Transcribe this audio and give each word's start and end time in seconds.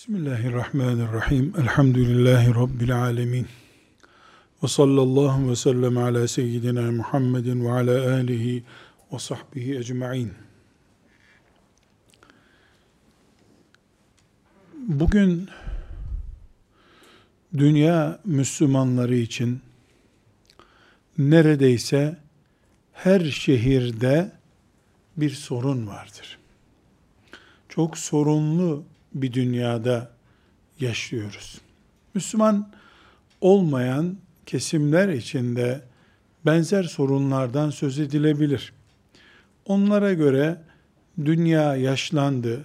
Bismillahirrahmanirrahim. 0.00 1.54
Elhamdülillahi 1.58 2.54
Rabbil 2.54 3.02
alemin. 3.02 3.46
Ve 4.62 4.68
sallallahu 4.68 5.50
ve 5.50 5.56
sellem 5.56 5.98
ala 5.98 6.28
seyyidina 6.28 6.92
Muhammedin 6.92 7.64
ve 7.64 7.72
ala 7.72 8.14
alihi 8.14 8.64
ve 9.12 9.18
sahbihi 9.18 9.76
ecma'in. 9.78 10.32
Bugün 14.74 15.48
dünya 17.58 18.20
Müslümanları 18.24 19.14
için 19.14 19.60
neredeyse 21.18 22.18
her 22.92 23.20
şehirde 23.20 24.32
bir 25.16 25.30
sorun 25.30 25.86
vardır. 25.86 26.38
Çok 27.68 27.98
sorunlu 27.98 28.84
bir 29.14 29.32
dünyada 29.32 30.10
yaşıyoruz. 30.80 31.60
Müslüman 32.14 32.72
olmayan 33.40 34.16
kesimler 34.46 35.08
içinde 35.08 35.82
benzer 36.46 36.82
sorunlardan 36.82 37.70
söz 37.70 37.98
edilebilir. 37.98 38.72
Onlara 39.66 40.12
göre 40.12 40.62
dünya 41.24 41.76
yaşlandı. 41.76 42.64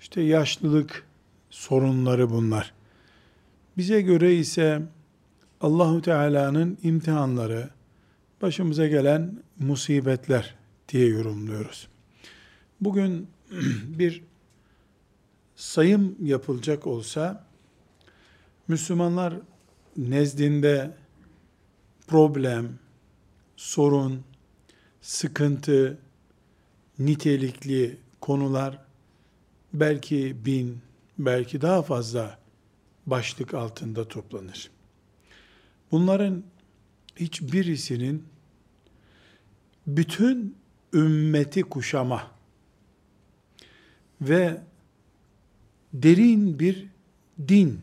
İşte 0.00 0.20
yaşlılık 0.20 1.04
sorunları 1.50 2.30
bunlar. 2.30 2.72
Bize 3.76 4.00
göre 4.00 4.34
ise 4.34 4.82
Allahu 5.60 6.02
Teala'nın 6.02 6.78
imtihanları, 6.82 7.70
başımıza 8.42 8.86
gelen 8.86 9.38
musibetler 9.58 10.54
diye 10.88 11.06
yorumluyoruz. 11.06 11.88
Bugün 12.80 13.26
bir 13.84 14.22
sayım 15.60 16.16
yapılacak 16.26 16.86
olsa 16.86 17.44
Müslümanlar 18.68 19.34
nezdinde 19.96 20.96
problem, 22.06 22.78
sorun, 23.56 24.24
sıkıntı, 25.00 25.98
nitelikli 26.98 27.96
konular 28.20 28.84
belki 29.72 30.36
bin, 30.44 30.78
belki 31.18 31.60
daha 31.60 31.82
fazla 31.82 32.38
başlık 33.06 33.54
altında 33.54 34.08
toplanır. 34.08 34.70
Bunların 35.92 36.44
hiçbirisinin 37.16 38.24
bütün 39.86 40.56
ümmeti 40.94 41.62
kuşama 41.62 42.26
ve 44.20 44.60
derin 45.94 46.58
bir 46.58 46.86
din, 47.48 47.80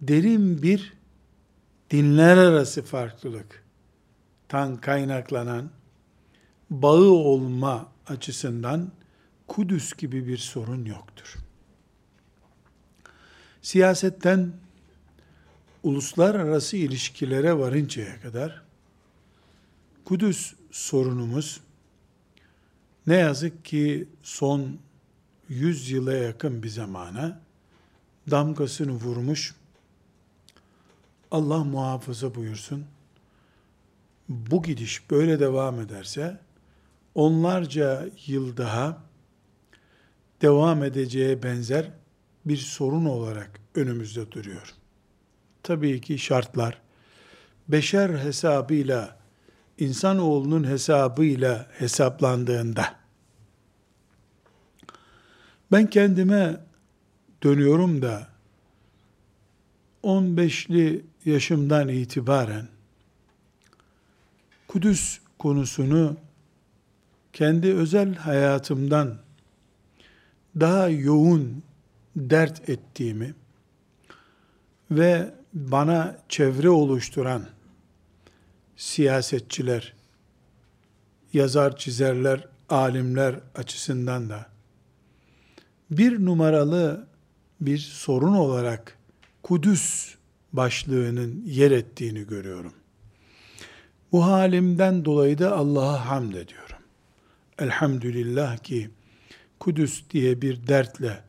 derin 0.00 0.62
bir 0.62 0.92
dinler 1.90 2.36
arası 2.36 2.82
farklılık 2.82 3.64
tan 4.48 4.76
kaynaklanan 4.76 5.70
bağı 6.70 7.10
olma 7.10 7.92
açısından 8.06 8.92
Kudüs 9.48 9.92
gibi 9.92 10.26
bir 10.26 10.38
sorun 10.38 10.84
yoktur. 10.84 11.34
Siyasetten 13.62 14.52
uluslararası 15.82 16.76
ilişkilere 16.76 17.58
varıncaya 17.58 18.20
kadar 18.20 18.62
Kudüs 20.04 20.54
sorunumuz 20.70 21.60
ne 23.06 23.16
yazık 23.16 23.64
ki 23.64 24.08
son 24.22 24.78
100 25.52 25.90
yıla 25.90 26.12
yakın 26.12 26.62
bir 26.62 26.68
zamana 26.68 27.40
damgasını 28.30 28.92
vurmuş. 28.92 29.54
Allah 31.30 31.64
muhafaza 31.64 32.34
buyursun. 32.34 32.84
Bu 34.28 34.62
gidiş 34.62 35.10
böyle 35.10 35.40
devam 35.40 35.80
ederse 35.80 36.38
onlarca 37.14 38.08
yıl 38.26 38.56
daha 38.56 39.02
devam 40.42 40.84
edeceğe 40.84 41.42
benzer 41.42 41.90
bir 42.44 42.56
sorun 42.56 43.04
olarak 43.04 43.50
önümüzde 43.74 44.32
duruyor. 44.32 44.74
Tabii 45.62 46.00
ki 46.00 46.18
şartlar 46.18 46.80
beşer 47.68 48.10
hesabıyla 48.10 49.18
insanoğlunun 49.78 50.64
hesabıyla 50.64 51.66
hesaplandığında 51.78 53.01
ben 55.72 55.90
kendime 55.90 56.60
dönüyorum 57.42 58.02
da 58.02 58.28
15'li 60.02 61.04
yaşımdan 61.24 61.88
itibaren 61.88 62.68
Kudüs 64.68 65.18
konusunu 65.38 66.16
kendi 67.32 67.74
özel 67.74 68.14
hayatımdan 68.14 69.18
daha 70.60 70.88
yoğun 70.88 71.62
dert 72.16 72.68
ettiğimi 72.68 73.34
ve 74.90 75.34
bana 75.54 76.18
çevre 76.28 76.70
oluşturan 76.70 77.46
siyasetçiler, 78.76 79.94
yazar, 81.32 81.76
çizerler, 81.76 82.48
alimler 82.68 83.34
açısından 83.54 84.30
da 84.30 84.51
bir 85.98 86.24
numaralı 86.24 87.06
bir 87.60 87.78
sorun 87.78 88.34
olarak 88.34 88.98
Kudüs 89.42 90.14
başlığının 90.52 91.42
yer 91.46 91.70
ettiğini 91.70 92.26
görüyorum. 92.26 92.72
Bu 94.12 94.24
halimden 94.24 95.04
dolayı 95.04 95.38
da 95.38 95.56
Allah'a 95.56 96.08
hamd 96.08 96.34
ediyorum. 96.34 96.76
Elhamdülillah 97.58 98.58
ki 98.58 98.90
Kudüs 99.60 100.02
diye 100.10 100.42
bir 100.42 100.66
dertle 100.66 101.22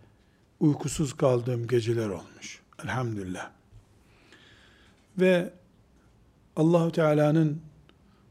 uykusuz 0.60 1.14
kaldığım 1.14 1.68
geceler 1.68 2.10
olmuş. 2.10 2.62
Elhamdülillah. 2.84 3.50
Ve 5.18 5.54
Allahu 6.56 6.92
Teala'nın 6.92 7.62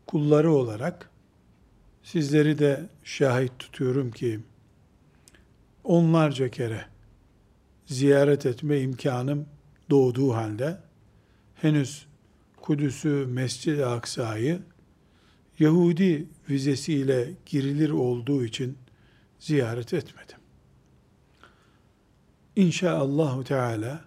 kulları 0.06 0.52
olarak 0.52 1.10
sizleri 2.02 2.58
de 2.58 2.86
şahit 3.04 3.58
tutuyorum 3.58 4.10
ki 4.10 4.40
onlarca 5.84 6.50
kere 6.50 6.84
ziyaret 7.86 8.46
etme 8.46 8.80
imkanım 8.80 9.46
doğduğu 9.90 10.34
halde 10.34 10.78
henüz 11.54 12.06
Kudüs'ü, 12.56 13.26
Mescid-i 13.28 13.86
Aksa'yı 13.86 14.60
Yahudi 15.58 16.26
vizesiyle 16.50 17.32
girilir 17.46 17.90
olduğu 17.90 18.44
için 18.44 18.78
ziyaret 19.38 19.94
etmedim. 19.94 20.38
İnşaallahu 22.56 23.44
Teala 23.44 24.04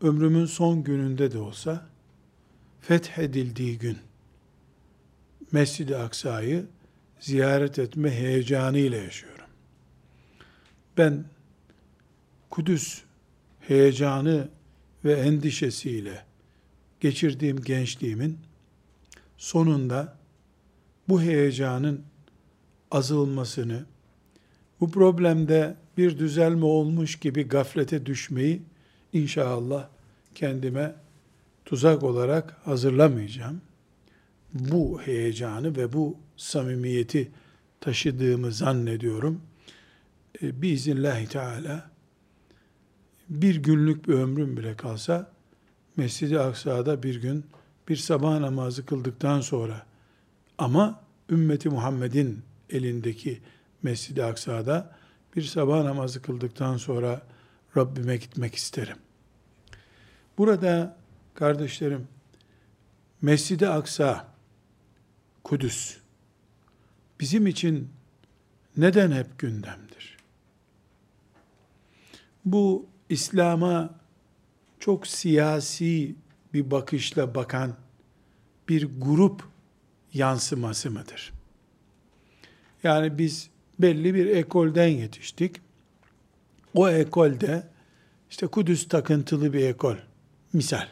ömrümün 0.00 0.46
son 0.46 0.84
gününde 0.84 1.32
de 1.32 1.38
olsa 1.38 1.86
fethedildiği 2.80 3.78
gün 3.78 3.98
Mescid-i 5.52 5.96
Aksa'yı 5.96 6.66
ziyaret 7.20 7.78
etme 7.78 8.10
heyecanı 8.10 8.78
ile 8.78 8.96
yaşıyorum 8.96 9.33
ben 10.98 11.24
Kudüs 12.50 13.02
heyecanı 13.60 14.48
ve 15.04 15.12
endişesiyle 15.12 16.24
geçirdiğim 17.00 17.62
gençliğimin 17.62 18.38
sonunda 19.38 20.16
bu 21.08 21.22
heyecanın 21.22 22.02
azalmasını, 22.90 23.86
bu 24.80 24.90
problemde 24.90 25.76
bir 25.98 26.18
düzelme 26.18 26.64
olmuş 26.64 27.16
gibi 27.16 27.48
gaflete 27.48 28.06
düşmeyi 28.06 28.62
inşallah 29.12 29.88
kendime 30.34 30.94
tuzak 31.64 32.02
olarak 32.02 32.56
hazırlamayacağım. 32.64 33.60
Bu 34.52 35.00
heyecanı 35.02 35.76
ve 35.76 35.92
bu 35.92 36.16
samimiyeti 36.36 37.30
taşıdığımı 37.80 38.52
zannediyorum.'' 38.52 39.53
E, 40.42 40.62
biiznillahü 40.62 41.26
teala 41.26 41.90
bir 43.28 43.56
günlük 43.56 44.08
bir 44.08 44.14
ömrüm 44.14 44.56
bile 44.56 44.76
kalsa 44.76 45.30
Mescid-i 45.96 46.38
Aksa'da 46.40 47.02
bir 47.02 47.20
gün 47.20 47.46
bir 47.88 47.96
sabah 47.96 48.38
namazı 48.38 48.86
kıldıktan 48.86 49.40
sonra 49.40 49.86
ama 50.58 51.00
ümmeti 51.30 51.68
Muhammed'in 51.68 52.42
elindeki 52.70 53.40
Mescid-i 53.82 54.24
Aksa'da 54.24 54.96
bir 55.36 55.42
sabah 55.42 55.82
namazı 55.82 56.22
kıldıktan 56.22 56.76
sonra 56.76 57.22
Rabbime 57.76 58.16
gitmek 58.16 58.54
isterim. 58.54 58.96
Burada 60.38 60.96
kardeşlerim 61.34 62.08
Mescid-i 63.22 63.68
Aksa 63.68 64.28
Kudüs 65.44 65.96
bizim 67.20 67.46
için 67.46 67.90
neden 68.76 69.12
hep 69.12 69.38
gündemdir? 69.38 69.83
Bu 72.44 72.86
İslam'a 73.08 73.94
çok 74.80 75.06
siyasi 75.06 76.14
bir 76.54 76.70
bakışla 76.70 77.34
bakan 77.34 77.76
bir 78.68 78.88
grup 78.98 79.42
yansıması 80.12 80.90
mıdır? 80.90 81.32
Yani 82.82 83.18
biz 83.18 83.50
belli 83.78 84.14
bir 84.14 84.26
ekolden 84.26 84.88
yetiştik. 84.88 85.56
O 86.74 86.88
ekolde 86.88 87.68
işte 88.30 88.46
Kudüs 88.46 88.88
takıntılı 88.88 89.52
bir 89.52 89.64
ekol. 89.64 89.96
Misal. 90.52 90.86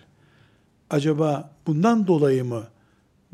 Acaba 0.90 1.54
bundan 1.66 2.06
dolayı 2.06 2.44
mı 2.44 2.68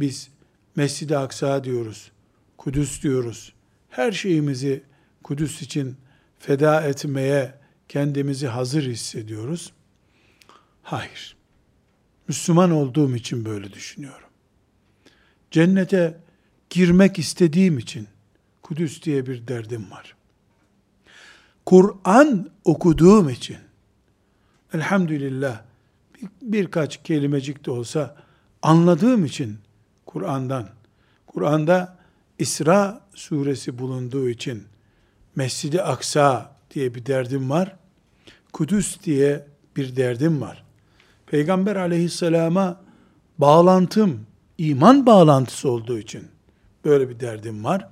biz 0.00 0.30
Mescid-i 0.76 1.16
Aksa 1.16 1.64
diyoruz, 1.64 2.12
Kudüs 2.58 3.02
diyoruz, 3.02 3.52
her 3.88 4.12
şeyimizi 4.12 4.82
Kudüs 5.22 5.62
için 5.62 5.96
feda 6.38 6.82
etmeye 6.82 7.57
kendimizi 7.88 8.46
hazır 8.46 8.82
hissediyoruz? 8.82 9.72
Hayır. 10.82 11.36
Müslüman 12.28 12.70
olduğum 12.70 13.16
için 13.16 13.44
böyle 13.44 13.72
düşünüyorum. 13.72 14.28
Cennete 15.50 16.20
girmek 16.70 17.18
istediğim 17.18 17.78
için 17.78 18.08
Kudüs 18.62 19.02
diye 19.02 19.26
bir 19.26 19.48
derdim 19.48 19.90
var. 19.90 20.16
Kur'an 21.66 22.50
okuduğum 22.64 23.28
için 23.28 23.58
elhamdülillah 24.74 25.62
bir, 26.14 26.28
birkaç 26.42 27.02
kelimecik 27.02 27.66
de 27.66 27.70
olsa 27.70 28.16
anladığım 28.62 29.24
için 29.24 29.58
Kur'an'dan 30.06 30.68
Kur'an'da 31.26 31.98
İsra 32.38 33.00
suresi 33.14 33.78
bulunduğu 33.78 34.28
için 34.28 34.64
Mescid-i 35.36 35.82
Aksa 35.82 36.57
diye 36.70 36.94
bir 36.94 37.06
derdim 37.06 37.50
var. 37.50 37.76
Kudüs 38.52 39.02
diye 39.04 39.46
bir 39.76 39.96
derdim 39.96 40.40
var. 40.40 40.64
Peygamber 41.26 41.76
aleyhisselama 41.76 42.80
bağlantım, 43.38 44.26
iman 44.58 45.06
bağlantısı 45.06 45.70
olduğu 45.70 45.98
için 45.98 46.28
böyle 46.84 47.08
bir 47.08 47.20
derdim 47.20 47.64
var. 47.64 47.88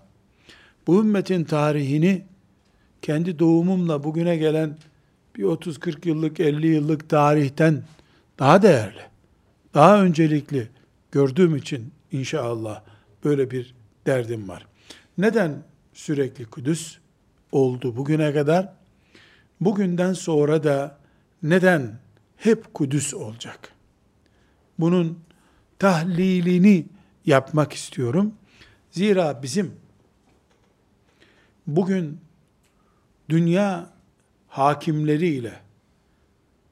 Bu 0.86 1.00
ümmetin 1.00 1.44
tarihini 1.44 2.24
kendi 3.02 3.38
doğumumla 3.38 4.04
bugüne 4.04 4.36
gelen 4.36 4.78
bir 5.36 5.42
30-40 5.42 6.08
yıllık, 6.08 6.40
50 6.40 6.66
yıllık 6.66 7.08
tarihten 7.08 7.82
daha 8.38 8.62
değerli, 8.62 9.00
daha 9.74 10.02
öncelikli 10.02 10.68
gördüğüm 11.12 11.56
için 11.56 11.92
inşallah 12.12 12.82
böyle 13.24 13.50
bir 13.50 13.74
derdim 14.06 14.48
var. 14.48 14.66
Neden 15.18 15.62
sürekli 15.94 16.44
Kudüs 16.44 16.98
oldu 17.52 17.96
bugüne 17.96 18.32
kadar? 18.32 18.72
Bugünden 19.60 20.12
sonra 20.12 20.64
da 20.64 20.98
neden 21.42 21.98
hep 22.36 22.74
Kudüs 22.74 23.14
olacak? 23.14 23.72
Bunun 24.78 25.20
tahlilini 25.78 26.86
yapmak 27.26 27.72
istiyorum. 27.72 28.34
Zira 28.90 29.42
bizim 29.42 29.74
bugün 31.66 32.20
dünya 33.28 33.90
hakimleriyle 34.48 35.60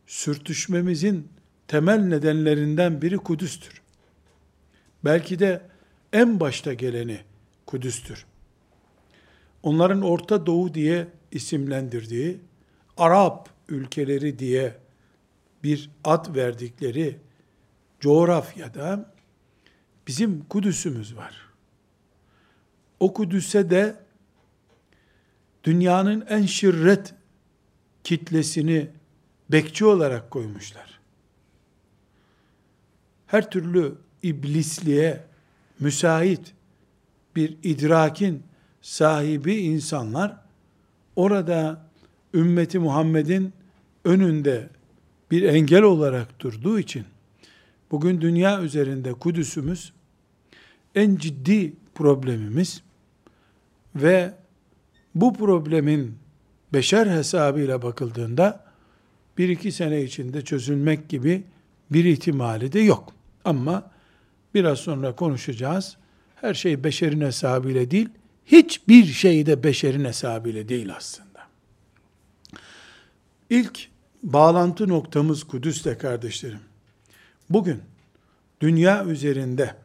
sürtüşmemizin 0.07 1.29
temel 1.69 1.99
nedenlerinden 1.99 3.03
biri 3.03 3.17
Kudüs'tür. 3.17 3.83
Belki 5.05 5.39
de 5.39 5.63
en 6.13 6.41
başta 6.41 6.75
geleni 6.75 7.21
Kudüs'tür. 7.67 8.27
Onların 9.65 10.03
Orta 10.03 10.47
Doğu 10.47 10.75
diye 10.75 11.09
isimlendirdiği, 11.31 12.41
Arap 12.97 13.49
ülkeleri 13.69 14.39
diye 14.39 14.77
bir 15.63 15.91
ad 16.05 16.35
verdikleri 16.37 17.19
coğrafyada 18.01 19.13
bizim 20.07 20.45
Kudüs'ümüz 20.45 21.17
var. 21.17 21.49
O 23.01 23.15
Kudüs'e 23.15 23.71
de 23.71 23.97
dünyanın 25.65 26.27
en 26.29 26.47
şirret 26.47 27.15
kitlesini 28.05 28.91
bekçi 29.51 29.85
olarak 29.85 30.31
koymuşlar. 30.31 31.01
Her 33.27 33.51
türlü 33.51 33.95
iblisliğe 34.23 35.25
müsait 35.81 36.55
bir 37.37 37.57
idrakin 37.63 38.43
sahibi 38.85 39.55
insanlar 39.55 40.37
orada 41.17 41.87
ümmeti 42.35 42.79
Muhammed'in 42.79 43.53
önünde 44.05 44.69
bir 45.31 45.43
engel 45.43 45.83
olarak 45.83 46.41
durduğu 46.41 46.79
için 46.79 47.05
bugün 47.91 48.21
dünya 48.21 48.63
üzerinde 48.63 49.13
Kudüs'ümüz 49.13 49.93
en 50.95 51.17
ciddi 51.17 51.73
problemimiz 51.95 52.83
ve 53.95 54.35
bu 55.15 55.35
problemin 55.35 56.19
beşer 56.73 57.07
hesabıyla 57.07 57.83
bakıldığında 57.83 58.65
bir 59.39 59.49
iki 59.49 59.73
sene 59.73 60.03
içinde 60.03 60.43
çözülmek 60.43 61.09
gibi 61.09 61.45
bir 61.91 62.05
ihtimali 62.05 62.73
de 62.73 62.81
yok. 62.81 63.13
Ama 63.45 63.91
biraz 64.55 64.79
sonra 64.79 65.17
konuşacağız. 65.17 65.97
Her 66.35 66.55
şey 66.55 66.85
beşerin 66.85 67.21
hesabıyla 67.21 67.91
değil, 67.91 68.09
hiçbir 68.47 69.05
şey 69.05 69.47
de 69.47 69.63
beşerin 69.63 70.05
hesabıyla 70.05 70.69
değil 70.69 70.95
aslında. 70.97 71.49
İlk 73.51 73.89
bağlantı 74.23 74.89
noktamız 74.89 75.45
Kudüs'te 75.45 75.99
kardeşlerim. 75.99 76.61
Bugün 77.51 77.83
dünya 78.61 79.05
üzerinde 79.05 79.77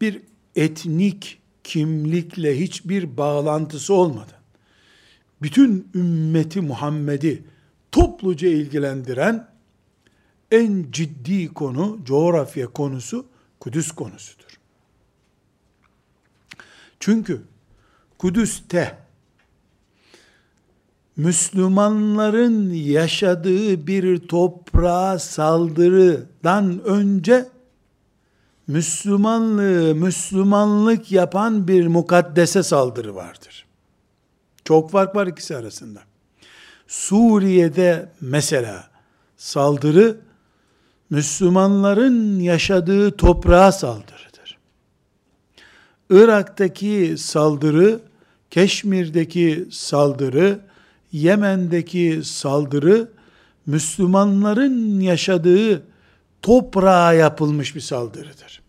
bir 0.00 0.22
etnik 0.56 1.38
kimlikle 1.64 2.60
hiçbir 2.60 3.16
bağlantısı 3.16 3.94
olmadan 3.94 4.42
bütün 5.42 5.88
ümmeti 5.94 6.60
Muhammed'i 6.60 7.44
topluca 7.92 8.48
ilgilendiren 8.48 9.48
en 10.50 10.86
ciddi 10.90 11.48
konu, 11.54 11.98
coğrafya 12.04 12.66
konusu 12.66 13.26
Kudüs 13.60 13.92
konusudur. 13.92 14.58
Çünkü 17.00 17.42
Kudüs'te 18.22 18.98
Müslümanların 21.16 22.70
yaşadığı 22.70 23.86
bir 23.86 24.18
toprağa 24.18 25.18
saldırıdan 25.18 26.84
önce 26.84 27.48
Müslümanlığı, 28.66 29.94
Müslümanlık 29.94 31.12
yapan 31.12 31.68
bir 31.68 31.86
mukaddese 31.86 32.62
saldırı 32.62 33.14
vardır. 33.14 33.66
Çok 34.64 34.90
fark 34.90 35.16
var 35.16 35.26
ikisi 35.26 35.56
arasında. 35.56 36.00
Suriye'de 36.86 38.08
mesela 38.20 38.90
saldırı 39.36 40.16
Müslümanların 41.10 42.40
yaşadığı 42.40 43.16
toprağa 43.16 43.72
saldırıdır. 43.72 44.58
Irak'taki 46.10 47.14
saldırı, 47.18 48.00
Keşmir'deki 48.52 49.68
saldırı, 49.70 50.60
Yemen'deki 51.12 52.20
saldırı 52.24 53.12
Müslümanların 53.66 55.00
yaşadığı 55.00 55.82
toprağa 56.42 57.12
yapılmış 57.12 57.74
bir 57.74 57.80
saldırıdır. 57.80 58.62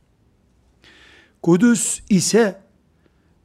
Kudüs 1.41 1.99
ise 2.09 2.61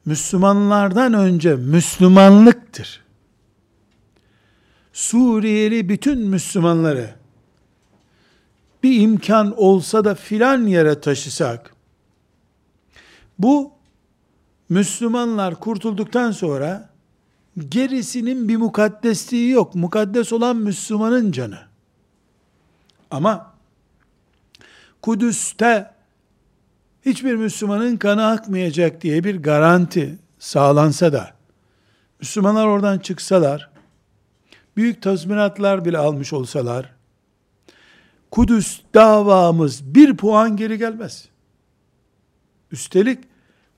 Müslümanlardan 0.05 1.13
önce 1.13 1.55
Müslümanlıktır. 1.55 3.03
Suriyeli 4.93 5.89
bütün 5.89 6.19
Müslümanları 6.19 7.15
bir 8.83 9.01
imkan 9.01 9.59
olsa 9.59 10.05
da 10.05 10.15
filan 10.15 10.65
yere 10.65 11.01
taşısak, 11.01 11.75
bu 13.39 13.78
Müslümanlar 14.69 15.55
kurtulduktan 15.55 16.31
sonra 16.31 16.89
gerisinin 17.69 18.49
bir 18.49 18.57
mukaddesliği 18.57 19.49
yok. 19.49 19.75
Mukaddes 19.75 20.33
olan 20.33 20.57
Müslümanın 20.57 21.31
canı. 21.31 21.59
Ama 23.11 23.53
Kudüs'te 25.01 25.91
hiçbir 27.05 27.35
Müslümanın 27.35 27.97
kanı 27.97 28.25
akmayacak 28.25 29.01
diye 29.01 29.23
bir 29.23 29.43
garanti 29.43 30.19
sağlansa 30.39 31.13
da 31.13 31.31
Müslümanlar 32.19 32.67
oradan 32.67 32.99
çıksalar 32.99 33.69
büyük 34.77 35.01
tazminatlar 35.01 35.85
bile 35.85 35.97
almış 35.97 36.33
olsalar 36.33 36.99
Kudüs 38.31 38.81
davamız 38.93 39.95
bir 39.95 40.17
puan 40.17 40.57
geri 40.57 40.77
gelmez. 40.77 41.29
Üstelik 42.71 43.19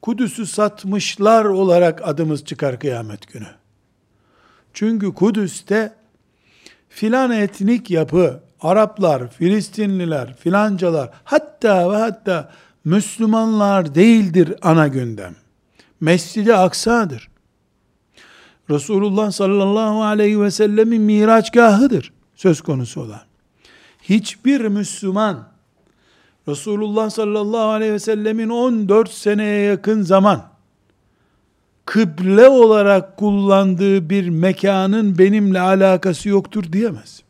Kudüs'ü 0.01 0.45
satmışlar 0.45 1.45
olarak 1.45 2.07
adımız 2.07 2.45
çıkar 2.45 2.79
kıyamet 2.79 3.33
günü. 3.33 3.47
Çünkü 4.73 5.13
Kudüs'te 5.13 5.93
filan 6.89 7.31
etnik 7.31 7.91
yapı, 7.91 8.43
Araplar, 8.61 9.31
Filistinliler, 9.31 10.35
filancalar, 10.35 11.09
hatta 11.23 11.91
ve 11.91 11.95
hatta 11.95 12.51
Müslümanlar 12.85 13.95
değildir 13.95 14.53
ana 14.61 14.87
gündem. 14.87 15.35
Mescid-i 15.99 16.55
Aksa'dır. 16.55 17.29
Resulullah 18.69 19.31
sallallahu 19.31 20.03
aleyhi 20.03 20.41
ve 20.41 20.51
sellemin 20.51 21.01
miraçgahıdır 21.01 22.13
söz 22.35 22.61
konusu 22.61 23.01
olan. 23.01 23.21
Hiçbir 24.01 24.61
Müslüman 24.61 25.50
Resulullah 26.47 27.09
sallallahu 27.09 27.69
aleyhi 27.69 27.93
ve 27.93 27.99
sellemin 27.99 28.49
14 28.49 29.11
seneye 29.11 29.61
yakın 29.61 30.01
zaman 30.01 30.51
kıble 31.85 32.49
olarak 32.49 33.17
kullandığı 33.17 34.09
bir 34.09 34.29
mekanın 34.29 35.17
benimle 35.17 35.59
alakası 35.59 36.29
yoktur 36.29 36.63
diyemez. 36.73 37.23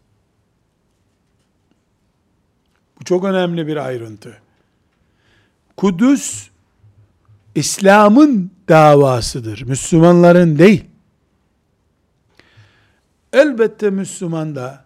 Bu 3.00 3.04
çok 3.04 3.24
önemli 3.24 3.68
bir 3.68 3.78
ayrıntı. 3.78 4.38
Kudüs 5.78 6.50
İslam'ın 7.56 8.52
davasıdır. 8.70 9.62
Müslümanların 9.62 10.58
değil. 10.58 10.86
Elbette 13.34 13.90
Müslüman 13.90 14.56
da 14.56 14.86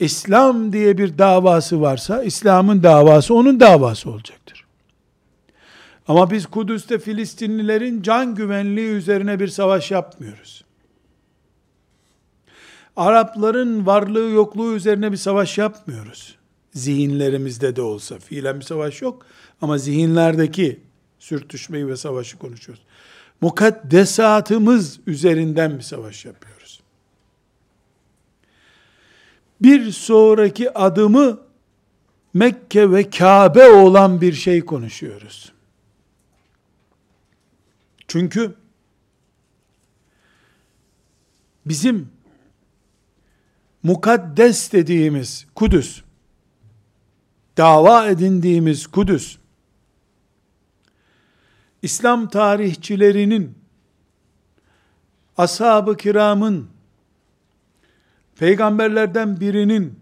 İslam 0.00 0.72
diye 0.72 0.98
bir 0.98 1.18
davası 1.18 1.80
varsa 1.80 2.22
İslam'ın 2.22 2.82
davası 2.82 3.34
onun 3.34 3.60
davası 3.60 4.10
olacaktır. 4.10 4.64
Ama 6.08 6.30
biz 6.30 6.46
Kudüs'te 6.46 6.98
Filistinlilerin 6.98 8.02
can 8.02 8.34
güvenliği 8.34 8.88
üzerine 8.88 9.40
bir 9.40 9.48
savaş 9.48 9.90
yapmıyoruz. 9.90 10.64
Arapların 12.96 13.86
varlığı 13.86 14.30
yokluğu 14.30 14.74
üzerine 14.74 15.12
bir 15.12 15.16
savaş 15.16 15.58
yapmıyoruz. 15.58 16.36
Zihinlerimizde 16.74 17.76
de 17.76 17.82
olsa 17.82 18.18
fiilen 18.18 18.60
bir 18.60 18.64
savaş 18.64 19.02
yok 19.02 19.26
ama 19.62 19.78
zihinlerdeki 19.78 20.80
sürtüşmeyi 21.18 21.88
ve 21.88 21.96
savaşı 21.96 22.38
konuşuyoruz. 22.38 22.84
Mukaddesatımız 23.40 25.00
üzerinden 25.06 25.78
bir 25.78 25.82
savaş 25.82 26.24
yapıyoruz. 26.24 26.57
Bir 29.60 29.92
sonraki 29.92 30.78
adımı 30.78 31.40
Mekke 32.34 32.90
ve 32.90 33.10
Kabe 33.10 33.68
olan 33.70 34.20
bir 34.20 34.32
şey 34.32 34.64
konuşuyoruz. 34.64 35.52
Çünkü 38.08 38.54
bizim 41.66 42.08
mukaddes 43.82 44.72
dediğimiz 44.72 45.46
Kudüs, 45.54 46.02
dava 47.56 48.06
edindiğimiz 48.06 48.86
Kudüs, 48.86 49.38
İslam 51.82 52.28
tarihçilerinin, 52.28 53.58
ashab-ı 55.36 55.96
kiramın, 55.96 56.68
peygamberlerden 58.38 59.40
birinin, 59.40 60.00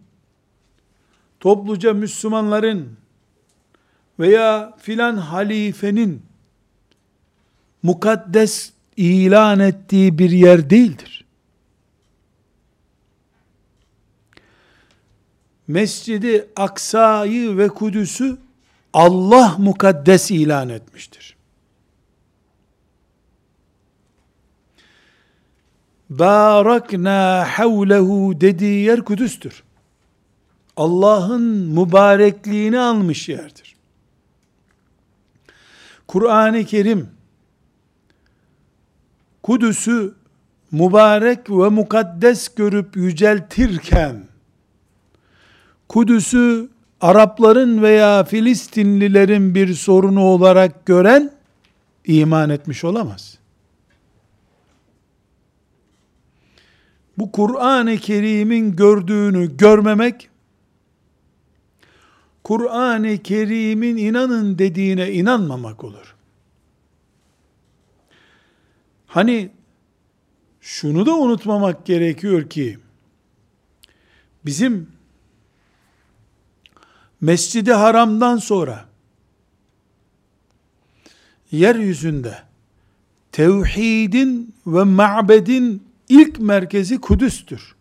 topluca 1.40 1.95
Müslümanların 1.95 2.97
veya 4.19 4.75
filan 4.78 5.16
halifenin 5.16 6.23
mukaddes 7.83 8.73
ilan 8.97 9.61
ettiği 9.61 10.19
bir 10.19 10.31
yer 10.31 10.71
değildir. 10.71 11.25
Mescidi 15.69 16.49
Aksa'yı 16.57 17.59
ve 17.59 17.69
Kudüs'ü 17.69 18.38
Allah 18.93 19.57
mukaddes 19.59 20.31
ilan 20.31 20.69
etmiştir. 20.69 21.36
Barakna 26.10 27.46
havlehu 27.48 28.40
dediği 28.40 28.84
yer 28.84 29.04
Kudüs'tür. 29.04 29.62
Allah'ın 30.76 31.42
mübarekliğini 31.42 32.78
almış 32.78 33.28
yerdir. 33.28 33.76
Kur'an-ı 36.06 36.64
Kerim 36.64 37.08
Kudüs'ü 39.42 40.14
mübarek 40.72 41.50
ve 41.50 41.68
mukaddes 41.68 42.54
görüp 42.54 42.96
yüceltirken 42.96 44.25
Kudüs'ü 45.88 46.68
Arapların 47.00 47.82
veya 47.82 48.25
Filistinlilerin 48.25 49.54
bir 49.54 49.75
sorunu 49.75 50.20
olarak 50.20 50.86
gören 50.86 51.32
iman 52.04 52.50
etmiş 52.50 52.84
olamaz. 52.84 53.38
Bu 57.18 57.32
Kur'an-ı 57.32 57.96
Kerim'in 57.96 58.76
gördüğünü 58.76 59.56
görmemek, 59.56 60.30
Kur'an-ı 62.44 63.18
Kerim'in 63.23 63.96
inanın 63.96 64.58
dediğine 64.58 65.12
inanmamak 65.12 65.85
olur. 65.85 66.16
Hani 69.06 69.50
şunu 70.61 71.06
da 71.06 71.16
unutmamak 71.16 71.87
gerekiyor 71.87 72.50
ki 72.50 72.78
bizim 74.44 74.96
Mescidi 77.20 77.73
Haram'dan 77.73 78.37
sonra 78.37 78.88
yeryüzünde 81.50 82.38
tevhidin 83.32 84.54
ve 84.66 84.82
ma'bedin 84.85 85.86
ilk 86.08 86.38
merkezi 86.38 87.00
Kudüs'tür. 87.00 87.75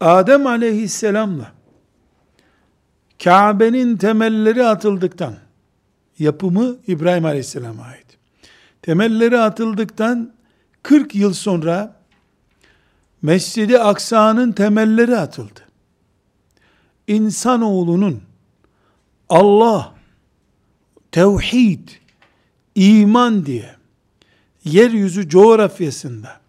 Adem 0.00 0.46
aleyhisselamla 0.46 1.52
Kabe'nin 3.24 3.96
temelleri 3.96 4.64
atıldıktan 4.64 5.34
yapımı 6.18 6.76
İbrahim 6.86 7.24
aleyhisselama 7.24 7.82
ait 7.82 8.08
temelleri 8.82 9.38
atıldıktan 9.38 10.32
40 10.82 11.14
yıl 11.14 11.32
sonra 11.32 11.96
Mescidi 13.22 13.78
Aksa'nın 13.78 14.52
temelleri 14.52 15.16
atıldı. 15.16 15.60
İnsanoğlunun 17.06 18.22
Allah, 19.28 19.94
tevhid, 21.12 21.88
iman 22.74 23.46
diye 23.46 23.76
yeryüzü 24.64 25.28
coğrafyasında 25.28 26.40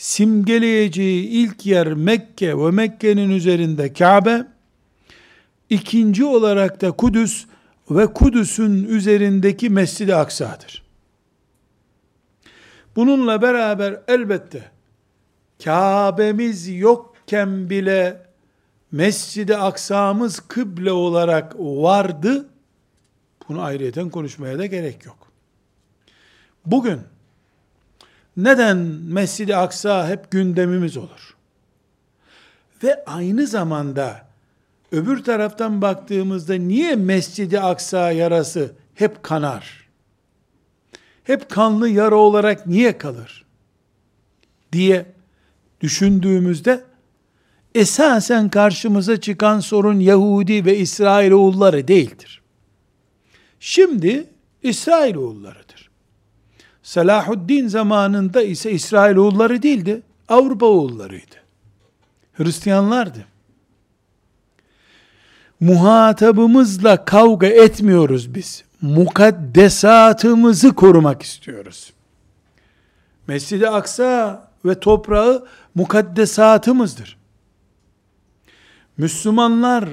simgeleyeceği 0.00 1.28
ilk 1.28 1.66
yer 1.66 1.92
Mekke 1.92 2.58
ve 2.58 2.70
Mekke'nin 2.70 3.30
üzerinde 3.30 3.92
Kabe, 3.92 4.46
ikinci 5.70 6.24
olarak 6.24 6.80
da 6.80 6.90
Kudüs 6.90 7.46
ve 7.90 8.06
Kudüs'ün 8.06 8.84
üzerindeki 8.84 9.70
Mescid-i 9.70 10.14
Aksa'dır. 10.14 10.82
Bununla 12.96 13.42
beraber 13.42 14.00
elbette 14.08 14.70
Kabe'miz 15.64 16.68
yokken 16.68 17.70
bile 17.70 18.26
Mescid-i 18.92 19.56
Aksa'mız 19.56 20.40
kıble 20.40 20.92
olarak 20.92 21.54
vardı. 21.58 22.48
Bunu 23.48 23.62
ayrıyeten 23.62 24.10
konuşmaya 24.10 24.58
da 24.58 24.66
gerek 24.66 25.06
yok. 25.06 25.32
Bugün 26.66 27.00
neden 28.36 28.76
Mescid-i 29.08 29.56
Aksa 29.56 30.08
hep 30.08 30.30
gündemimiz 30.30 30.96
olur? 30.96 31.36
Ve 32.82 33.04
aynı 33.04 33.46
zamanda 33.46 34.26
öbür 34.92 35.24
taraftan 35.24 35.82
baktığımızda 35.82 36.54
niye 36.54 36.96
Mescid-i 36.96 37.60
Aksa 37.60 38.12
yarası 38.12 38.72
hep 38.94 39.22
kanar? 39.22 39.80
hep 41.30 41.50
kanlı 41.50 41.88
yara 41.88 42.16
olarak 42.16 42.66
niye 42.66 42.98
kalır? 42.98 43.44
diye 44.72 45.06
düşündüğümüzde 45.80 46.84
esasen 47.74 48.48
karşımıza 48.48 49.20
çıkan 49.20 49.60
sorun 49.60 50.00
Yahudi 50.00 50.64
ve 50.64 50.76
İsrailoğulları 50.76 51.88
değildir. 51.88 52.42
Şimdi 53.60 54.26
İsrailoğullarıdır. 54.62 55.69
Selahuddin 56.90 57.68
zamanında 57.68 58.42
ise 58.42 58.70
İsrailoğulları 58.72 59.62
değildi, 59.62 60.02
Avrupa 60.28 60.66
oğullarıydı. 60.66 61.36
Hristiyanlardı. 62.32 63.26
Muhatabımızla 65.60 67.04
kavga 67.04 67.46
etmiyoruz 67.46 68.34
biz 68.34 68.64
mukaddesatımızı 68.82 70.74
korumak 70.74 71.22
istiyoruz. 71.22 71.92
Mescid-i 73.26 73.68
Aksa 73.68 74.48
ve 74.64 74.80
toprağı 74.80 75.46
mukaddesatımızdır. 75.74 77.18
Müslümanlar 78.96 79.88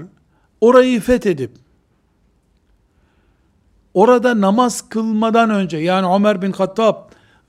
orayı 0.62 1.02
fethedip 1.02 1.52
orada 3.98 4.42
namaz 4.42 4.90
kılmadan 4.90 5.50
önce 5.50 5.78
yani 5.78 6.16
Ömer 6.16 6.42
bin 6.42 6.52
Hattab 6.52 6.96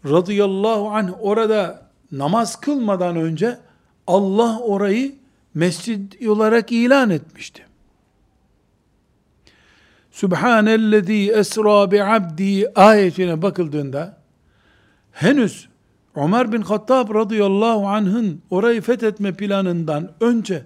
radıyallahu 0.04 0.90
anh 0.90 1.10
orada 1.20 1.82
namaz 2.12 2.60
kılmadan 2.60 3.16
önce 3.16 3.58
Allah 4.06 4.58
orayı 4.58 5.14
mescid 5.54 6.26
olarak 6.28 6.72
ilan 6.72 7.10
etmişti. 7.10 7.62
Subhanellezi 10.10 11.32
esra 11.32 11.90
bi 11.90 12.04
abdi 12.04 12.68
ayetine 12.74 13.42
bakıldığında 13.42 14.16
henüz 15.12 15.68
Ömer 16.16 16.52
bin 16.52 16.62
Hattab 16.62 17.14
radıyallahu 17.14 17.88
anh'ın 17.88 18.42
orayı 18.50 18.80
fethetme 18.80 19.32
planından 19.32 20.10
önce 20.20 20.64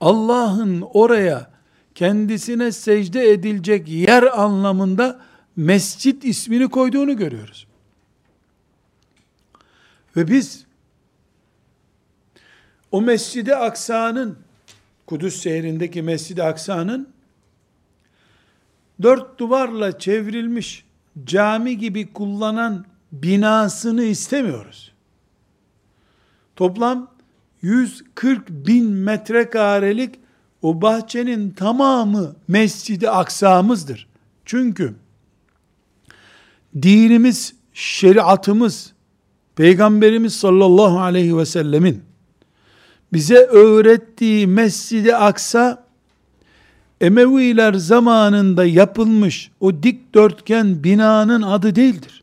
Allah'ın 0.00 0.84
oraya 0.92 1.57
kendisine 1.98 2.72
secde 2.72 3.30
edilecek 3.30 3.88
yer 3.88 4.22
anlamında 4.22 5.20
mescit 5.56 6.24
ismini 6.24 6.68
koyduğunu 6.68 7.16
görüyoruz. 7.16 7.66
Ve 10.16 10.28
biz 10.28 10.64
o 12.92 13.02
Mescid-i 13.02 13.56
Aksa'nın 13.56 14.38
Kudüs 15.06 15.42
şehrindeki 15.42 16.02
Mescid-i 16.02 16.42
Aksa'nın 16.42 17.08
dört 19.02 19.38
duvarla 19.38 19.98
çevrilmiş 19.98 20.84
cami 21.24 21.78
gibi 21.78 22.12
kullanan 22.12 22.84
binasını 23.12 24.02
istemiyoruz. 24.02 24.92
Toplam 26.56 27.10
140 27.62 28.48
bin 28.48 28.90
metrekarelik 28.90 30.18
o 30.62 30.82
bahçenin 30.82 31.50
tamamı 31.50 32.36
Mescid-i 32.48 33.10
Aksa'mızdır. 33.10 34.08
Çünkü 34.44 34.94
dinimiz, 36.82 37.54
şeriatımız, 37.72 38.92
Peygamberimiz 39.56 40.34
sallallahu 40.36 41.00
aleyhi 41.00 41.36
ve 41.36 41.46
sellemin 41.46 42.02
bize 43.12 43.36
öğrettiği 43.36 44.46
Mescid-i 44.46 45.16
Aksa 45.16 45.88
Emeviler 47.00 47.74
zamanında 47.74 48.64
yapılmış 48.64 49.50
o 49.60 49.82
dikdörtgen 49.82 50.84
binanın 50.84 51.42
adı 51.42 51.74
değildir. 51.74 52.22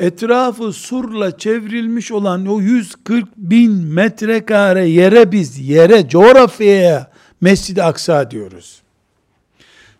Etrafı 0.00 0.72
surla 0.72 1.38
çevrilmiş 1.38 2.12
olan 2.12 2.46
o 2.46 2.60
140 2.60 3.36
bin 3.36 3.72
metrekare 3.72 4.88
yere 4.88 5.32
biz, 5.32 5.68
yere, 5.68 6.08
coğrafyaya 6.08 7.10
Mescid-i 7.40 7.82
Aksa 7.82 8.30
diyoruz. 8.30 8.82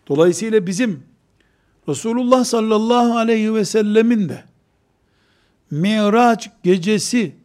Dolayısıyla 0.07 0.67
bizim 0.67 1.03
Resulullah 1.87 2.43
sallallahu 2.43 3.17
aleyhi 3.17 3.55
ve 3.55 3.65
sellemin 3.65 4.29
de 4.29 4.43
Miraç 5.71 6.49
gecesi 6.63 7.35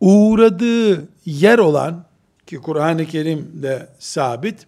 uğradığı 0.00 1.08
yer 1.24 1.58
olan 1.58 2.04
ki 2.46 2.56
Kur'an-ı 2.56 3.06
Kerim'de 3.06 3.88
sabit 3.98 4.66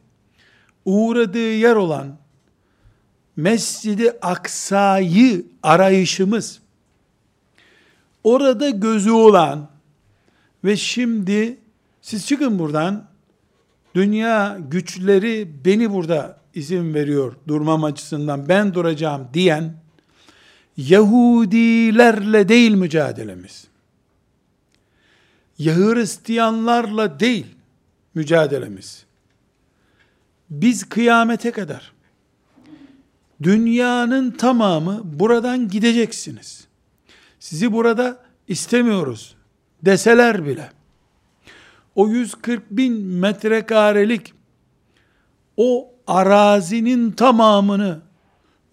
uğradığı 0.85 1.53
yer 1.53 1.77
olan 1.77 2.17
Mescidi 3.37 4.11
Aksa'yı 4.23 5.47
arayışımız 5.63 6.61
orada 8.25 8.71
gözü 8.71 9.11
olan 9.11 9.71
ve 10.65 10.77
şimdi 10.77 11.57
siz 12.03 12.27
çıkın 12.27 12.59
buradan 12.59 13.05
dünya 13.95 14.59
güçleri 14.71 15.49
beni 15.65 15.93
burada 15.93 16.41
izin 16.55 16.95
veriyor 16.95 17.37
durmam 17.49 17.85
açısından 17.85 18.49
ben 18.49 18.75
duracağım 18.75 19.29
diyen 19.35 19.85
Yahudilerle 20.77 22.49
değil 22.49 22.75
mücadelemiz. 22.75 23.67
Ya 25.59 25.77
Hristiyanlarla 25.77 27.21
değil 27.21 27.47
mücadelemiz. 28.15 29.05
Biz 30.51 30.89
kıyamete 30.89 31.51
kadar 31.51 31.94
dünyanın 33.43 34.31
tamamı 34.31 35.01
buradan 35.05 35.69
gideceksiniz. 35.69 36.69
Sizi 37.39 37.73
burada 37.73 38.19
istemiyoruz 38.49 39.37
deseler 39.83 40.47
bile 40.47 40.71
o 41.95 42.09
140 42.09 42.71
bin 42.71 43.05
metrekarelik 43.05 44.35
o 45.57 45.95
arazinin 46.07 47.11
tamamını 47.11 48.01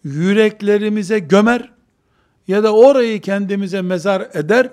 yüreklerimize 0.03 1.19
gömer 1.19 1.71
ya 2.47 2.63
da 2.63 2.75
orayı 2.75 3.21
kendimize 3.21 3.81
mezar 3.81 4.27
eder 4.33 4.69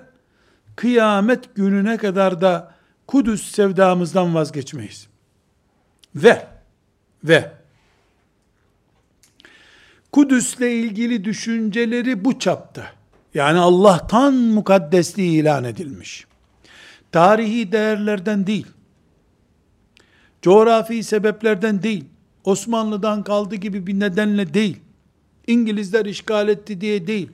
kıyamet 0.75 1.55
gününe 1.55 1.97
kadar 1.97 2.41
da 2.41 2.73
Kudüs 3.07 3.51
sevdamızdan 3.51 4.35
vazgeçmeyiz. 4.35 5.07
Ve 6.15 6.47
ve 7.23 7.51
Kudüs'le 10.11 10.61
ilgili 10.61 11.25
düşünceleri 11.25 12.25
bu 12.25 12.39
çapta. 12.39 12.85
Yani 13.33 13.59
Allah'tan 13.59 14.33
mukaddesliği 14.33 15.41
ilan 15.41 15.63
edilmiş. 15.63 16.25
Tarihi 17.11 17.71
değerlerden 17.71 18.47
değil. 18.47 18.67
Coğrafi 20.41 21.03
sebeplerden 21.03 21.83
değil. 21.83 22.05
Osmanlı'dan 22.43 23.23
kaldı 23.23 23.55
gibi 23.55 23.87
bir 23.87 23.99
nedenle 23.99 24.53
değil. 24.53 24.77
İngilizler 25.47 26.05
işgal 26.05 26.49
etti 26.49 26.81
diye 26.81 27.07
değil. 27.07 27.29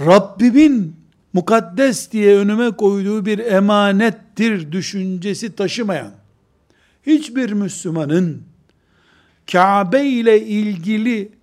Rabbimin 0.00 0.96
mukaddes 1.32 2.12
diye 2.12 2.36
önüme 2.36 2.70
koyduğu 2.70 3.26
bir 3.26 3.38
emanettir 3.38 4.72
düşüncesi 4.72 5.56
taşımayan 5.56 6.12
hiçbir 7.06 7.52
Müslümanın 7.52 8.42
Kabe 9.52 10.04
ile 10.04 10.46
ilgili 10.46 11.35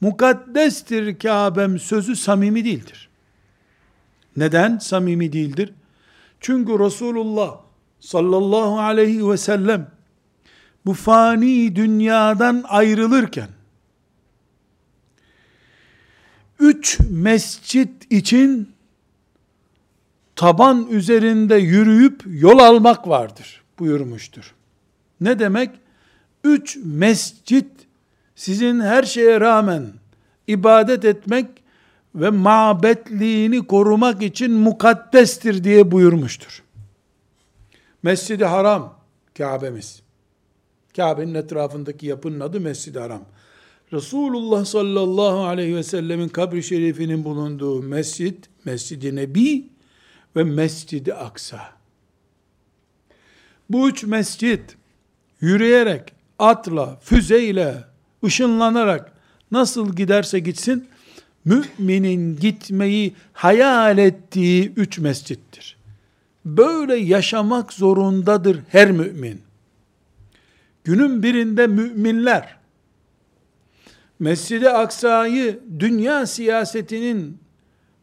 mukaddestir 0.00 1.18
Kabe'm 1.18 1.78
sözü 1.78 2.16
samimi 2.16 2.64
değildir. 2.64 3.08
Neden 4.36 4.78
samimi 4.78 5.32
değildir? 5.32 5.74
Çünkü 6.40 6.78
Resulullah 6.78 7.60
sallallahu 8.00 8.80
aleyhi 8.80 9.30
ve 9.30 9.36
sellem 9.36 9.90
bu 10.86 10.94
fani 10.94 11.76
dünyadan 11.76 12.64
ayrılırken 12.68 13.48
üç 16.60 16.98
mescit 17.10 18.12
için 18.12 18.72
taban 20.36 20.86
üzerinde 20.90 21.56
yürüyüp 21.56 22.22
yol 22.26 22.58
almak 22.58 23.08
vardır 23.08 23.62
buyurmuştur. 23.78 24.54
Ne 25.20 25.38
demek? 25.38 25.70
Üç 26.44 26.78
mescit 26.84 27.66
sizin 28.36 28.80
her 28.80 29.02
şeye 29.02 29.40
rağmen 29.40 29.92
ibadet 30.46 31.04
etmek 31.04 31.46
ve 32.14 32.30
mabetliğini 32.30 33.66
korumak 33.66 34.22
için 34.22 34.52
mukaddestir 34.52 35.64
diye 35.64 35.90
buyurmuştur. 35.90 36.62
Mescid-i 38.02 38.44
Haram 38.44 38.98
Kabe'miz. 39.38 40.02
Kabe'nin 40.96 41.34
etrafındaki 41.34 42.06
yapının 42.06 42.40
adı 42.40 42.60
Mescid-i 42.60 42.98
Haram. 42.98 43.22
Resulullah 43.92 44.64
sallallahu 44.64 45.44
aleyhi 45.44 45.76
ve 45.76 45.82
sellemin 45.82 46.28
kabri 46.28 46.62
şerifinin 46.62 47.24
bulunduğu 47.24 47.82
mescid, 47.82 48.44
Mescid-i 48.64 49.16
Nebi 49.16 49.68
ve 50.36 50.44
Mescid-i 50.44 51.14
Aksa. 51.14 51.60
Bu 53.70 53.88
üç 53.88 54.04
mescid 54.04 54.60
yürüyerek, 55.40 56.12
atla, 56.38 56.98
füzeyle, 57.00 57.84
ışınlanarak 58.24 59.12
nasıl 59.50 59.96
giderse 59.96 60.38
gitsin, 60.38 60.88
müminin 61.44 62.36
gitmeyi 62.36 63.14
hayal 63.32 63.98
ettiği 63.98 64.72
üç 64.76 64.98
mescittir. 64.98 65.76
Böyle 66.44 66.96
yaşamak 66.96 67.72
zorundadır 67.72 68.60
her 68.68 68.90
mümin. 68.90 69.42
Günün 70.84 71.22
birinde 71.22 71.66
müminler, 71.66 72.56
Mescid-i 74.18 74.70
Aksa'yı 74.70 75.60
dünya 75.78 76.26
siyasetinin 76.26 77.38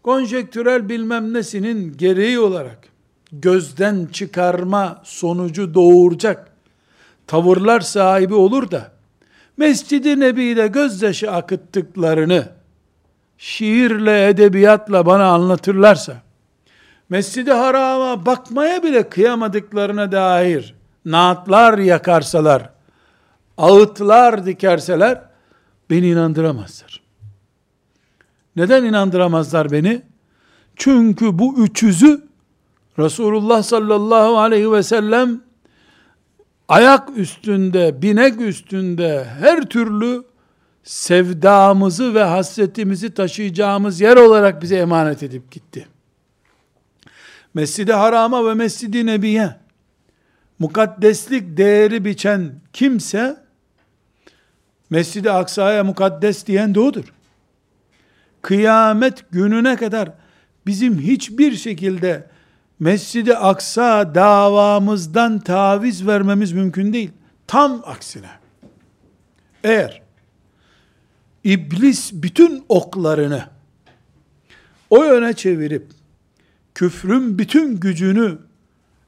konjektürel 0.04 0.90
bilmem 0.90 1.34
nesinin 1.34 1.98
gereği 1.98 2.40
olarak 2.40 2.88
gözden 3.32 4.06
çıkarma 4.12 5.02
sonucu 5.04 5.74
doğuracak 5.74 6.52
tavırlar 7.28 7.82
sahibi 7.82 8.34
olur 8.34 8.72
da 8.72 8.92
Mescid-i 9.58 10.20
Nebi'de 10.20 10.68
gözyaşı 10.68 11.32
akıttıklarını 11.32 12.50
şiirle, 13.38 14.28
edebiyatla 14.28 15.06
bana 15.06 15.26
anlatırlarsa, 15.26 16.22
Mescid-i 17.10 17.52
Haram'a 17.52 18.26
bakmaya 18.26 18.84
bile 18.84 19.10
kıyamadıklarına 19.10 20.12
dair 20.12 20.76
naatlar 21.06 21.78
yakarsalar, 21.78 22.70
ağıtlar 23.58 24.46
dikerseler, 24.46 25.22
beni 25.90 26.10
inandıramazlar. 26.10 27.02
Neden 28.56 28.84
inandıramazlar 28.84 29.72
beni? 29.72 30.02
Çünkü 30.76 31.40
bu 31.40 31.58
üçüzü 31.58 32.22
Resulullah 33.00 33.64
sallallahu 33.64 34.40
aleyhi 34.40 34.72
ve 34.72 34.84
sellem 34.84 35.42
ayak 36.74 37.18
üstünde, 37.18 38.02
binek 38.02 38.42
üstünde 38.42 39.26
her 39.40 39.62
türlü 39.62 40.24
sevdamızı 40.84 42.16
ve 42.16 42.24
hasretimizi 42.24 43.14
taşıyacağımız 43.14 44.02
yer 44.02 44.18
olarak 44.18 44.62
bize 44.62 44.76
emanet 44.76 45.24
edip 45.24 45.52
gitti. 45.52 45.88
Mescid-i 47.54 47.94
Haram'a 47.94 48.46
ve 48.46 48.54
Mescid-i 48.54 49.06
Nebi'ye 49.06 49.56
mukaddeslik 50.60 51.58
değeri 51.58 52.06
biçen 52.06 52.52
kimse 52.74 53.38
Mescid-i 54.90 55.32
Aksa'ya 55.32 55.84
mukaddes 55.84 56.48
diyen 56.48 56.76
de 56.76 56.80
odur. 56.80 57.14
Kıyamet 58.42 59.32
gününe 59.32 59.76
kadar 59.76 60.12
bizim 60.66 61.00
hiçbir 61.00 61.56
şekilde 61.56 62.33
Mescid-i 62.80 63.36
Aksa 63.36 64.16
davamızdan 64.16 65.40
taviz 65.40 66.08
vermemiz 66.08 66.52
mümkün 66.52 66.94
değil. 66.94 67.12
Tam 67.48 67.82
aksine. 67.86 68.30
Eğer 69.64 70.02
iblis 71.44 72.14
bütün 72.14 72.66
oklarını 72.70 73.46
o 74.90 75.04
yöne 75.04 75.34
çevirip 75.34 75.88
küfrün 76.76 77.40
bütün 77.40 77.80
gücünü 77.80 78.38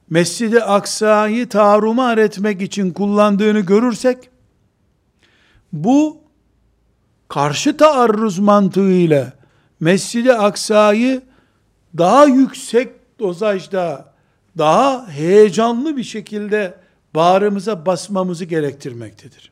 Mescid-i 0.09 0.63
Aksa'yı 0.63 1.49
tarumar 1.49 2.17
etmek 2.17 2.61
için 2.61 2.93
kullandığını 2.93 3.59
görürsek 3.59 4.29
bu 5.73 6.17
karşı 7.27 7.77
taarruz 7.77 8.39
mantığıyla 8.39 9.33
Mescid-i 9.79 10.33
Aksa'yı 10.33 11.21
daha 11.97 12.25
yüksek 12.25 13.04
dozajda, 13.19 14.13
daha 14.57 15.07
heyecanlı 15.07 15.97
bir 15.97 16.03
şekilde 16.03 16.77
bağrımıza 17.15 17.85
basmamızı 17.85 18.45
gerektirmektedir. 18.45 19.51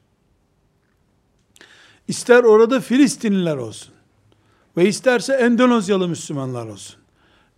İster 2.08 2.43
orada 2.43 2.80
Filistinliler 2.80 3.58
olsun 3.58 3.93
ve 4.78 4.88
isterse 4.88 5.34
Endonezyalı 5.34 6.08
Müslümanlar 6.08 6.67
olsun, 6.67 6.95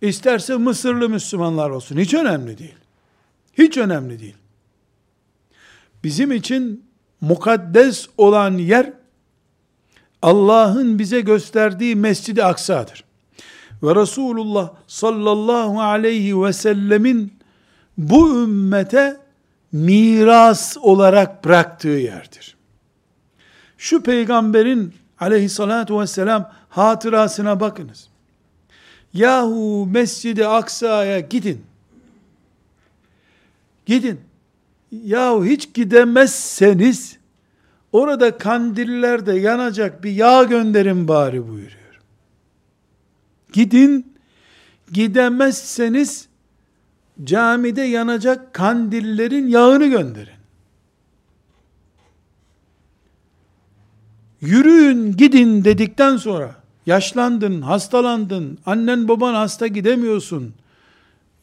isterse 0.00 0.56
Mısırlı 0.56 1.08
Müslümanlar 1.08 1.70
olsun, 1.70 1.98
hiç 1.98 2.14
önemli 2.14 2.58
değil. 2.58 2.74
Hiç 3.58 3.76
önemli 3.76 4.20
değil. 4.20 4.36
Bizim 6.04 6.32
için 6.32 6.84
mukaddes 7.20 8.08
olan 8.18 8.58
yer 8.58 8.92
Allah'ın 10.22 10.98
bize 10.98 11.20
gösterdiği 11.20 11.96
Mescid-i 11.96 12.44
Aksa'dır. 12.44 13.05
Ve 13.82 13.94
Resulullah 13.94 14.70
sallallahu 14.86 15.80
aleyhi 15.80 16.42
ve 16.42 16.52
sellemin 16.52 17.32
bu 17.98 18.42
ümmete 18.42 19.16
miras 19.72 20.76
olarak 20.76 21.44
bıraktığı 21.44 21.88
yerdir. 21.88 22.56
Şu 23.78 24.02
peygamberin 24.02 24.94
aleyhissalatu 25.20 26.00
vesselam 26.00 26.52
hatırasına 26.68 27.60
bakınız. 27.60 28.08
Yahu 29.12 29.86
Mescid-i 29.86 30.46
Aksa'ya 30.46 31.20
gidin. 31.20 31.64
Gidin. 33.86 34.20
Yahu 34.92 35.44
hiç 35.44 35.74
gidemezseniz 35.74 37.16
orada 37.92 38.38
kandillerde 38.38 39.32
yanacak 39.32 40.04
bir 40.04 40.10
yağ 40.10 40.42
gönderin 40.42 41.08
bari 41.08 41.48
buyuruyor. 41.48 41.85
Gidin, 43.56 44.14
gidemezseniz 44.92 46.28
camide 47.24 47.82
yanacak 47.82 48.54
kandillerin 48.54 49.46
yağını 49.46 49.86
gönderin. 49.86 50.36
Yürüyün 54.40 55.16
gidin 55.16 55.64
dedikten 55.64 56.16
sonra 56.16 56.54
yaşlandın, 56.86 57.62
hastalandın, 57.62 58.58
annen 58.66 59.08
baban 59.08 59.34
hasta 59.34 59.66
gidemiyorsun, 59.66 60.54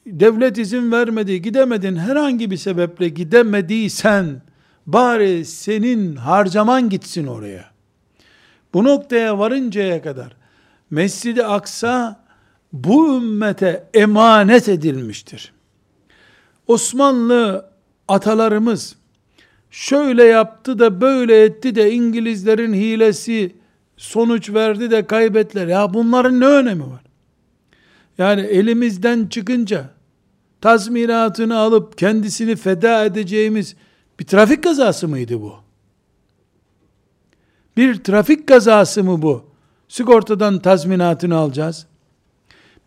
devlet 0.06 0.58
izin 0.58 0.92
vermedi, 0.92 1.42
gidemedin, 1.42 1.96
herhangi 1.96 2.52
bir 2.52 2.58
sebeple 2.58 3.10
gidemediysen, 3.10 4.42
bari 4.86 5.46
senin 5.46 6.16
harcaman 6.16 6.90
gitsin 6.90 7.28
oraya. 7.28 7.66
Bu 8.74 8.84
noktaya 8.84 9.40
varıncaya 9.40 10.02
kadar, 10.02 10.43
Mescid-i 10.94 11.44
Aksa, 11.44 12.24
bu 12.74 13.18
ümmete 13.18 13.90
emanet 13.94 14.70
edilmiştir. 14.70 15.54
Osmanlı 16.68 17.70
atalarımız, 18.08 18.96
şöyle 19.72 20.24
yaptı 20.24 20.80
da 20.80 21.02
böyle 21.02 21.44
etti 21.44 21.76
de 21.76 21.92
İngilizlerin 21.92 22.74
hilesi 22.74 23.56
sonuç 23.98 24.50
verdi 24.54 24.92
de 24.92 25.08
kaybettiler. 25.08 25.68
Ya 25.68 25.94
bunların 25.94 26.40
ne 26.40 26.46
önemi 26.46 26.84
var? 26.84 27.04
Yani 28.18 28.42
elimizden 28.42 29.28
çıkınca 29.28 29.90
tazminatını 30.62 31.58
alıp 31.58 31.98
kendisini 31.98 32.56
feda 32.56 33.06
edeceğimiz 33.06 33.76
bir 34.20 34.26
trafik 34.26 34.64
kazası 34.64 35.08
mıydı 35.08 35.42
bu? 35.42 35.56
Bir 37.78 38.04
trafik 38.04 38.48
kazası 38.48 39.04
mı 39.04 39.22
bu? 39.22 39.53
Sigortadan 39.88 40.60
tazminatını 40.60 41.36
alacağız. 41.36 41.88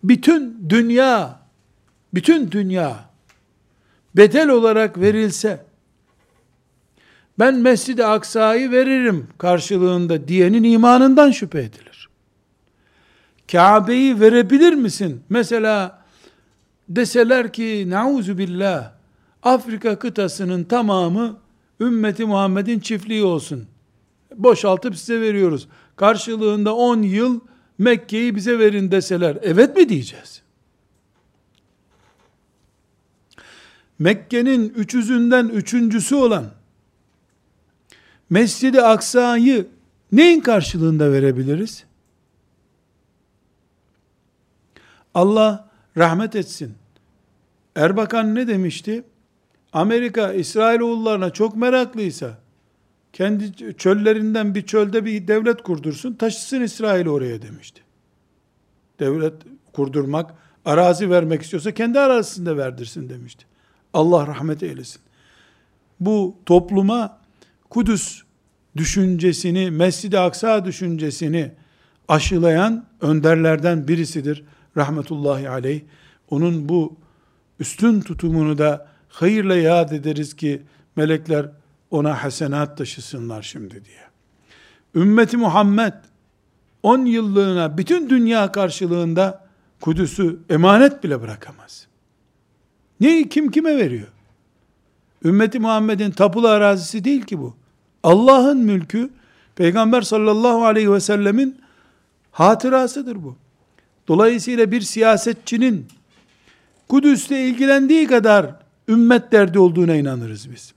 Bütün 0.05 0.67
dünya, 0.69 1.41
bütün 2.15 2.51
dünya 2.51 3.05
bedel 4.17 4.49
olarak 4.49 5.01
verilse, 5.01 5.65
ben 7.39 7.55
Mescid-i 7.55 8.05
Aksa'yı 8.05 8.71
veririm 8.71 9.29
karşılığında 9.39 10.29
diyenin 10.29 10.63
imanından 10.65 11.31
şüphe 11.31 11.59
edilir. 11.59 12.09
Kabe'yi 13.53 14.21
verebilir 14.21 14.73
misin? 14.73 15.23
Mesela 15.29 16.03
deseler 16.89 17.53
ki 17.53 17.85
nauzu 17.89 18.39
billah 18.39 18.93
Afrika 19.43 19.99
kıtasının 19.99 20.65
tamamı 20.65 21.37
ümmeti 21.81 22.25
Muhammed'in 22.25 22.81
çiftliği 22.81 23.25
olsun. 23.25 23.67
Boşaltıp 24.35 24.97
size 24.97 25.21
veriyoruz. 25.21 25.69
Karşılığında 25.97 26.75
10 26.75 27.03
yıl 27.03 27.41
Mekke'yi 27.79 28.37
bize 28.37 28.59
verin 28.59 28.91
deseler 28.91 29.39
evet 29.43 29.77
mi 29.77 29.89
diyeceğiz? 29.89 30.43
Mekke'nin 33.99 34.69
üçüzünden 34.69 35.49
üçüncüsü 35.49 36.15
olan 36.15 36.51
Mescid-i 38.31 38.83
Aksa'yı 38.83 39.69
neyin 40.13 40.41
karşılığında 40.41 41.13
verebiliriz? 41.13 41.85
Allah 45.15 45.69
rahmet 45.97 46.37
etsin. 46.37 46.75
Erbakan 47.77 48.35
ne 48.35 48.49
demişti? 48.49 49.05
Amerika 49.73 50.33
İsrailoğullarına 50.33 51.31
çok 51.31 51.57
meraklıysa 51.57 52.39
kendi 53.17 53.77
çöllerinden 53.77 54.55
bir 54.55 54.63
çölde 54.63 55.05
bir 55.05 55.29
devlet 55.29 55.63
kurdursun, 55.63 56.13
taşısın 56.13 56.61
İsrail 56.61 57.09
oraya 57.09 57.43
demişti. 57.43 57.83
Devlet 59.01 59.35
kurdurmak, 59.73 60.35
arazi 60.65 61.11
vermek 61.11 61.43
istiyorsa 61.43 61.75
kendi 61.75 62.01
arazisinde 62.01 62.57
verdirsin 62.57 63.09
demişti. 63.09 63.45
Allah 63.93 64.27
rahmet 64.27 64.63
eylesin. 64.63 65.01
Bu 66.01 66.37
topluma 66.47 67.19
Kudüs 67.71 68.23
düşüncesini, 68.77 69.71
Mescid-i 69.71 70.19
Aksa 70.19 70.65
düşüncesini 70.65 71.53
aşılayan 72.09 72.85
önderlerden 73.01 73.89
birisidir. 73.89 74.45
Rahmetullahi 74.77 75.49
aleyh. 75.49 75.81
Onun 76.31 76.69
bu 76.69 76.97
üstün 77.61 78.01
tutumunu 78.01 78.59
da 78.59 78.89
hayırla 79.09 79.57
yad 79.57 79.91
ederiz 79.91 80.37
ki 80.37 80.63
melekler 80.97 81.47
ona 81.91 82.25
hasenat 82.25 82.79
taşısınlar 82.79 83.43
şimdi 83.43 83.85
diye. 83.85 84.07
Ümmeti 84.95 85.37
Muhammed 85.37 85.93
10 86.83 87.05
yıllığına 87.05 87.79
bütün 87.79 88.11
dünya 88.11 88.53
karşılığında 88.53 89.47
Kudüs'ü 89.81 90.39
emanet 90.51 91.05
bile 91.05 91.23
bırakamaz. 91.23 91.87
Neyi 93.01 93.29
kim 93.29 93.51
kime 93.51 93.77
veriyor? 93.77 94.09
Ümmeti 95.25 95.59
Muhammed'in 95.59 96.11
tapulu 96.11 96.49
arazisi 96.49 97.05
değil 97.05 97.23
ki 97.23 97.39
bu. 97.39 97.57
Allah'ın 98.03 98.59
mülkü, 98.59 99.11
Peygamber 99.57 100.03
sallallahu 100.03 100.65
aleyhi 100.65 100.93
ve 100.93 101.01
sellemin 101.01 101.61
hatırasıdır 102.33 103.25
bu. 103.25 103.37
Dolayısıyla 104.09 104.73
bir 104.73 104.81
siyasetçinin 104.81 105.87
Kudüs'le 106.89 107.31
ilgilendiği 107.31 108.07
kadar 108.07 108.55
ümmet 108.89 109.33
derdi 109.33 109.59
olduğuna 109.59 109.95
inanırız 109.95 110.51
biz. 110.51 110.76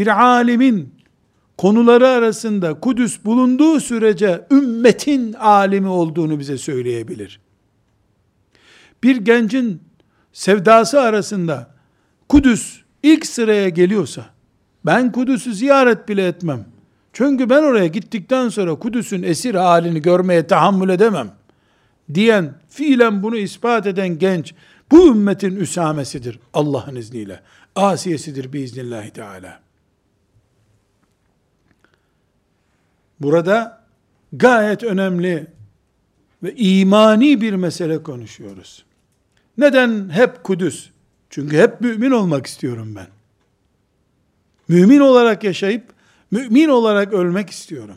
Bir 0.00 0.22
alimin 0.22 0.94
konuları 1.58 2.08
arasında 2.08 2.80
Kudüs 2.80 3.24
bulunduğu 3.24 3.80
sürece 3.80 4.46
ümmetin 4.50 5.32
alimi 5.32 5.88
olduğunu 5.88 6.38
bize 6.38 6.58
söyleyebilir. 6.58 7.40
Bir 9.02 9.16
gencin 9.16 9.82
sevdası 10.32 11.00
arasında 11.00 11.74
Kudüs 12.28 12.80
ilk 13.02 13.26
sıraya 13.26 13.68
geliyorsa, 13.68 14.26
ben 14.86 15.12
Kudüs'ü 15.12 15.54
ziyaret 15.54 16.08
bile 16.08 16.26
etmem. 16.26 16.64
Çünkü 17.12 17.50
ben 17.50 17.62
oraya 17.62 17.86
gittikten 17.86 18.48
sonra 18.48 18.74
Kudüs'ün 18.74 19.22
esir 19.22 19.54
halini 19.54 20.02
görmeye 20.02 20.46
tahammül 20.46 20.88
edemem. 20.88 21.30
Diyen, 22.14 22.54
fiilen 22.68 23.22
bunu 23.22 23.36
ispat 23.36 23.86
eden 23.86 24.18
genç, 24.18 24.54
bu 24.90 25.08
ümmetin 25.08 25.56
üsamesidir 25.56 26.40
Allah'ın 26.54 26.96
izniyle. 26.96 27.40
Asiyesidir 27.76 28.52
biiznillahü 28.52 29.10
teala. 29.10 29.69
Burada 33.20 33.84
gayet 34.32 34.82
önemli 34.82 35.46
ve 36.42 36.54
imani 36.56 37.40
bir 37.40 37.54
mesele 37.54 38.02
konuşuyoruz. 38.02 38.84
Neden 39.58 40.10
hep 40.10 40.44
Kudüs? 40.44 40.90
Çünkü 41.30 41.58
hep 41.58 41.80
mümin 41.80 42.10
olmak 42.10 42.46
istiyorum 42.46 42.94
ben. 42.96 43.06
Mümin 44.68 45.00
olarak 45.00 45.44
yaşayıp, 45.44 45.84
mümin 46.30 46.68
olarak 46.68 47.12
ölmek 47.12 47.50
istiyorum. 47.50 47.96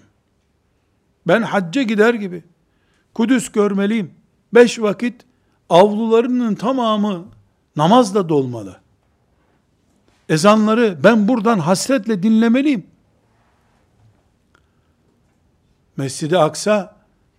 Ben 1.28 1.42
hacca 1.42 1.82
gider 1.82 2.14
gibi, 2.14 2.44
Kudüs 3.14 3.52
görmeliyim. 3.52 4.12
Beş 4.54 4.82
vakit 4.82 5.22
avlularının 5.70 6.56
tamamı 6.56 7.26
namazla 7.76 8.30
dolmalı. 8.30 8.80
Ezanları 10.30 10.98
ben 11.04 11.28
buradan 11.28 11.60
hasretle 11.60 12.24
dinlemeliyim. 12.24 12.93
Mescid-i 15.98 16.38
Aksa 16.38 16.96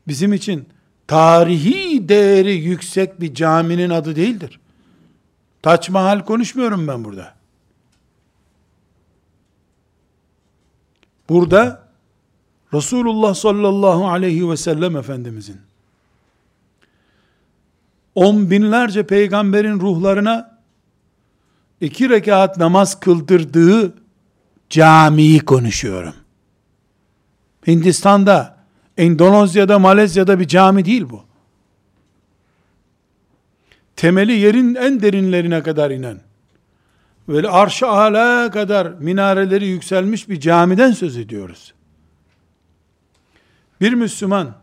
bizim 0.08 0.32
için 0.32 0.68
tarihi 1.06 2.08
değeri 2.08 2.54
yüksek 2.54 3.20
bir 3.20 3.34
caminin 3.34 3.90
adı 3.90 4.16
değildir. 4.16 4.60
Taç 5.62 5.90
Mahal 5.90 6.20
konuşmuyorum 6.20 6.88
ben 6.88 7.04
burada. 7.04 7.34
Burada 11.28 11.88
Resulullah 12.74 13.34
sallallahu 13.34 14.08
aleyhi 14.08 14.50
ve 14.50 14.56
sellem 14.56 14.96
Efendimizin 14.96 15.60
on 18.14 18.50
binlerce 18.50 19.06
peygamberin 19.06 19.80
ruhlarına 19.80 20.58
iki 21.80 22.10
rekat 22.10 22.56
namaz 22.58 23.00
kıldırdığı 23.00 23.94
camiyi 24.70 25.40
konuşuyorum. 25.40 26.14
Hindistan'da, 27.66 28.56
Endonezya'da, 28.96 29.78
Malezya'da 29.78 30.40
bir 30.40 30.48
cami 30.48 30.84
değil 30.84 31.06
bu. 31.10 31.24
Temeli 33.96 34.32
yerin 34.32 34.74
en 34.74 35.02
derinlerine 35.02 35.62
kadar 35.62 35.90
inen, 35.90 36.20
böyle 37.28 37.48
arş-ı 37.48 37.86
ala 37.86 38.50
kadar 38.50 38.86
minareleri 38.86 39.66
yükselmiş 39.66 40.28
bir 40.28 40.40
camiden 40.40 40.92
söz 40.92 41.16
ediyoruz. 41.16 41.74
Bir 43.80 43.92
Müslüman, 43.92 44.54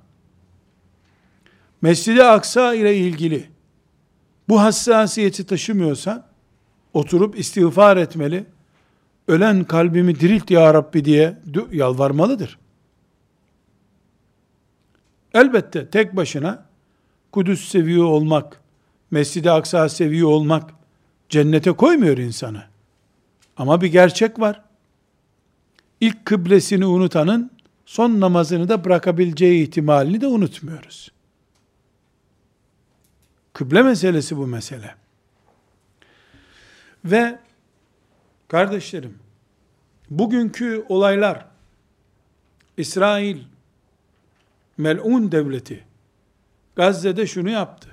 Mescid-i 1.82 2.24
Aksa 2.24 2.74
ile 2.74 2.98
ilgili 2.98 3.50
bu 4.50 4.62
hassasiyeti 4.62 5.46
taşımıyorsa, 5.46 6.30
oturup 6.94 7.40
istiğfar 7.40 7.98
etmeli, 7.98 8.46
ölen 9.28 9.64
kalbimi 9.64 10.20
dirilt 10.20 10.52
ya 10.52 10.74
Rabbi 10.74 11.06
diye 11.06 11.38
yalvarmalıdır. 11.72 12.58
Elbette 15.34 15.90
tek 15.90 16.16
başına 16.16 16.66
Kudüs 17.32 17.70
seviyor 17.70 18.06
olmak, 18.06 18.62
Mescid-i 19.12 19.52
Aksa 19.52 19.90
seviyor 19.90 20.30
olmak 20.30 20.72
cennete 21.30 21.72
koymuyor 21.72 22.18
insanı. 22.18 22.64
Ama 23.58 23.82
bir 23.82 23.88
gerçek 23.88 24.40
var. 24.40 24.62
İlk 26.02 26.26
kıblesini 26.26 26.86
unutanın 26.86 27.52
son 27.86 28.22
namazını 28.22 28.70
da 28.70 28.86
bırakabileceği 28.86 29.64
ihtimalini 29.64 30.22
de 30.22 30.28
unutmuyoruz. 30.28 31.12
Kıble 33.54 33.82
meselesi 33.82 34.38
bu 34.38 34.48
mesele. 34.48 34.96
Ve 37.06 37.40
kardeşlerim, 38.48 39.20
bugünkü 40.10 40.86
olaylar, 40.90 41.46
İsrail, 42.78 43.38
mel'un 44.78 45.32
devleti, 45.32 45.84
Gazze'de 46.76 47.28
şunu 47.28 47.50
yaptı, 47.50 47.90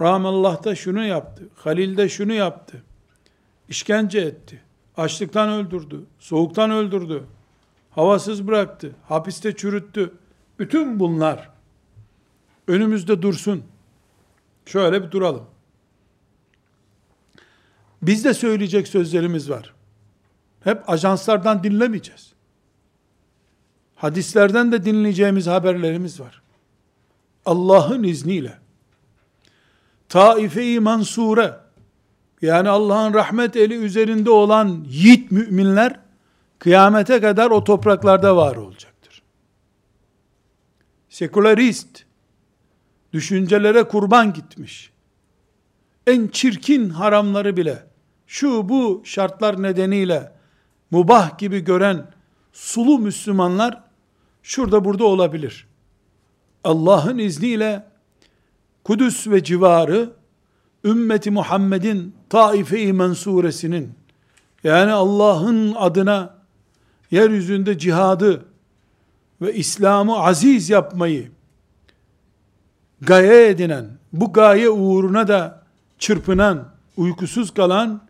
Ramallah'ta 0.00 0.74
şunu 0.74 1.04
yaptı, 1.04 1.48
Halil'de 1.54 2.08
şunu 2.08 2.32
yaptı, 2.32 2.82
işkence 3.68 4.20
etti, 4.20 4.62
açlıktan 4.96 5.48
öldürdü, 5.48 6.04
soğuktan 6.18 6.70
öldürdü, 6.70 7.24
havasız 7.90 8.46
bıraktı, 8.46 8.92
hapiste 9.08 9.56
çürüttü. 9.56 10.12
Bütün 10.58 11.00
bunlar 11.00 11.50
önümüzde 12.68 13.22
dursun. 13.22 13.64
Şöyle 14.66 15.04
bir 15.04 15.10
duralım. 15.10 15.46
Biz 18.02 18.24
de 18.24 18.34
söyleyecek 18.34 18.88
sözlerimiz 18.88 19.50
var. 19.50 19.74
Hep 20.64 20.90
ajanslardan 20.90 21.64
dinlemeyeceğiz. 21.64 22.32
Hadislerden 23.96 24.72
de 24.72 24.84
dinleyeceğimiz 24.84 25.46
haberlerimiz 25.46 26.20
var. 26.20 26.42
Allah'ın 27.46 28.02
izniyle 28.02 28.58
Taife-i 30.08 30.80
Mansure 30.80 31.54
yani 32.42 32.68
Allah'ın 32.68 33.14
rahmet 33.14 33.56
eli 33.56 33.74
üzerinde 33.74 34.30
olan 34.30 34.84
yiğit 34.88 35.30
müminler 35.30 36.00
kıyamete 36.58 37.20
kadar 37.20 37.50
o 37.50 37.64
topraklarda 37.64 38.36
var 38.36 38.56
olacaktır. 38.56 39.22
Sekülerist 41.08 42.04
düşüncelere 43.12 43.82
kurban 43.82 44.32
gitmiş. 44.32 44.90
En 46.06 46.28
çirkin 46.28 46.90
haramları 46.90 47.56
bile 47.56 47.86
şu 48.26 48.68
bu 48.68 49.02
şartlar 49.04 49.62
nedeniyle 49.62 50.32
mubah 50.90 51.38
gibi 51.38 51.60
gören 51.60 52.10
sulu 52.52 52.98
Müslümanlar 52.98 53.85
şurada 54.46 54.84
burada 54.84 55.04
olabilir. 55.04 55.66
Allah'ın 56.64 57.18
izniyle 57.18 57.84
Kudüs 58.84 59.26
ve 59.26 59.44
civarı 59.44 60.10
ümmeti 60.84 61.30
Muhammed'in 61.30 62.14
Taife-i 62.28 62.92
Mensuresinin 62.92 63.92
yani 64.64 64.92
Allah'ın 64.92 65.74
adına 65.74 66.34
yeryüzünde 67.10 67.78
cihadı 67.78 68.44
ve 69.40 69.54
İslam'ı 69.54 70.18
aziz 70.18 70.70
yapmayı 70.70 71.30
gaye 73.00 73.48
edinen, 73.48 73.90
bu 74.12 74.32
gaye 74.32 74.70
uğruna 74.70 75.28
da 75.28 75.62
çırpınan, 75.98 76.68
uykusuz 76.96 77.54
kalan 77.54 78.02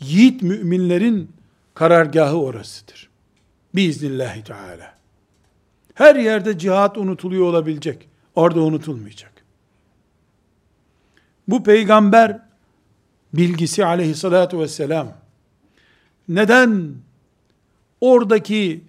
yiğit 0.00 0.42
müminlerin 0.42 1.32
karargahı 1.74 2.36
orasıdır. 2.36 3.10
Biiznillahü 3.74 4.44
Teala. 4.44 4.93
Her 5.94 6.16
yerde 6.16 6.58
cihat 6.58 6.98
unutuluyor 6.98 7.44
olabilecek. 7.46 8.08
Orada 8.34 8.60
unutulmayacak. 8.60 9.32
Bu 11.48 11.62
peygamber 11.62 12.40
bilgisi 13.34 13.84
aleyhissalatu 13.84 14.60
vesselam 14.60 15.16
neden 16.28 16.94
oradaki 18.00 18.84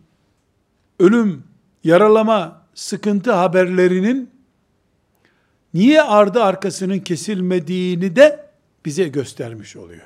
ölüm, 1.00 1.44
yaralama, 1.84 2.62
sıkıntı 2.74 3.32
haberlerinin 3.32 4.30
niye 5.74 6.02
ardı 6.02 6.44
arkasının 6.44 7.00
kesilmediğini 7.00 8.16
de 8.16 8.50
bize 8.86 9.08
göstermiş 9.08 9.76
oluyor. 9.76 10.06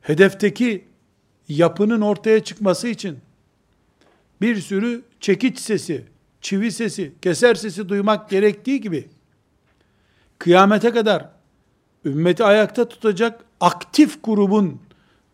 Hedefteki 0.00 0.89
yapının 1.50 2.00
ortaya 2.00 2.44
çıkması 2.44 2.88
için 2.88 3.18
bir 4.40 4.56
sürü 4.56 5.02
çekiç 5.20 5.58
sesi, 5.58 6.04
çivi 6.40 6.72
sesi, 6.72 7.12
keser 7.22 7.54
sesi 7.54 7.88
duymak 7.88 8.30
gerektiği 8.30 8.80
gibi 8.80 9.08
kıyamete 10.38 10.90
kadar 10.90 11.28
ümmeti 12.04 12.44
ayakta 12.44 12.88
tutacak 12.88 13.44
aktif 13.60 14.24
grubun 14.24 14.80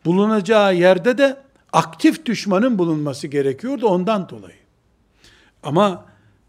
bulunacağı 0.05 0.74
yerde 0.74 1.18
de 1.18 1.37
aktif 1.72 2.26
düşmanın 2.26 2.79
bulunması 2.79 3.26
gerekiyordu 3.26 3.87
ondan 3.87 4.29
dolayı. 4.29 4.59
Ama 5.62 6.05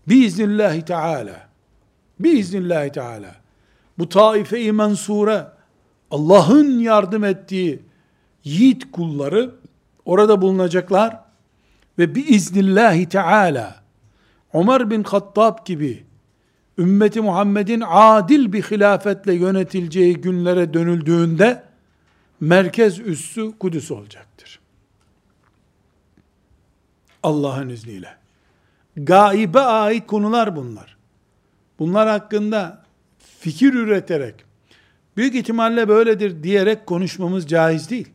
biiznillahü 0.07 0.85
teala 0.85 1.47
biiznillahü 2.19 2.91
teala 2.91 3.35
bu 3.97 4.09
taife-i 4.09 4.71
mensure 4.71 5.47
Allah'ın 6.11 6.79
yardım 6.79 7.23
ettiği 7.23 7.86
yiğit 8.47 8.91
kulları 8.91 9.55
orada 10.05 10.41
bulunacaklar 10.41 11.19
ve 11.99 12.15
biiznillahi 12.15 13.09
teala 13.09 13.83
Ömer 14.53 14.89
bin 14.89 15.03
Hattab 15.03 15.65
gibi 15.65 16.03
ümmeti 16.77 17.21
Muhammed'in 17.21 17.83
adil 17.87 18.53
bir 18.53 18.61
hilafetle 18.61 19.33
yönetileceği 19.33 20.15
günlere 20.15 20.73
dönüldüğünde 20.73 21.63
merkez 22.39 22.99
üssü 22.99 23.51
Kudüs 23.59 23.91
olacaktır. 23.91 24.59
Allah'ın 27.23 27.69
izniyle. 27.69 28.15
Gaibe 28.97 29.59
ait 29.59 30.07
konular 30.07 30.55
bunlar. 30.55 30.97
Bunlar 31.79 32.07
hakkında 32.07 32.85
fikir 33.39 33.73
üreterek, 33.73 34.35
büyük 35.17 35.35
ihtimalle 35.35 35.87
böyledir 35.87 36.43
diyerek 36.43 36.85
konuşmamız 36.85 37.47
caiz 37.47 37.89
değil. 37.89 38.09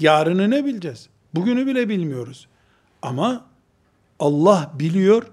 Yarını 0.00 0.50
ne 0.50 0.64
bileceğiz? 0.64 1.08
Bugünü 1.34 1.66
bile 1.66 1.88
bilmiyoruz. 1.88 2.48
Ama 3.02 3.44
Allah 4.18 4.70
biliyor, 4.74 5.26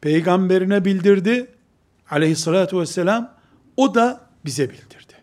peygamberine 0.00 0.84
bildirdi, 0.84 1.50
aleyhissalatü 2.10 2.78
vesselam, 2.78 3.34
o 3.76 3.94
da 3.94 4.20
bize 4.44 4.70
bildirdi. 4.70 5.14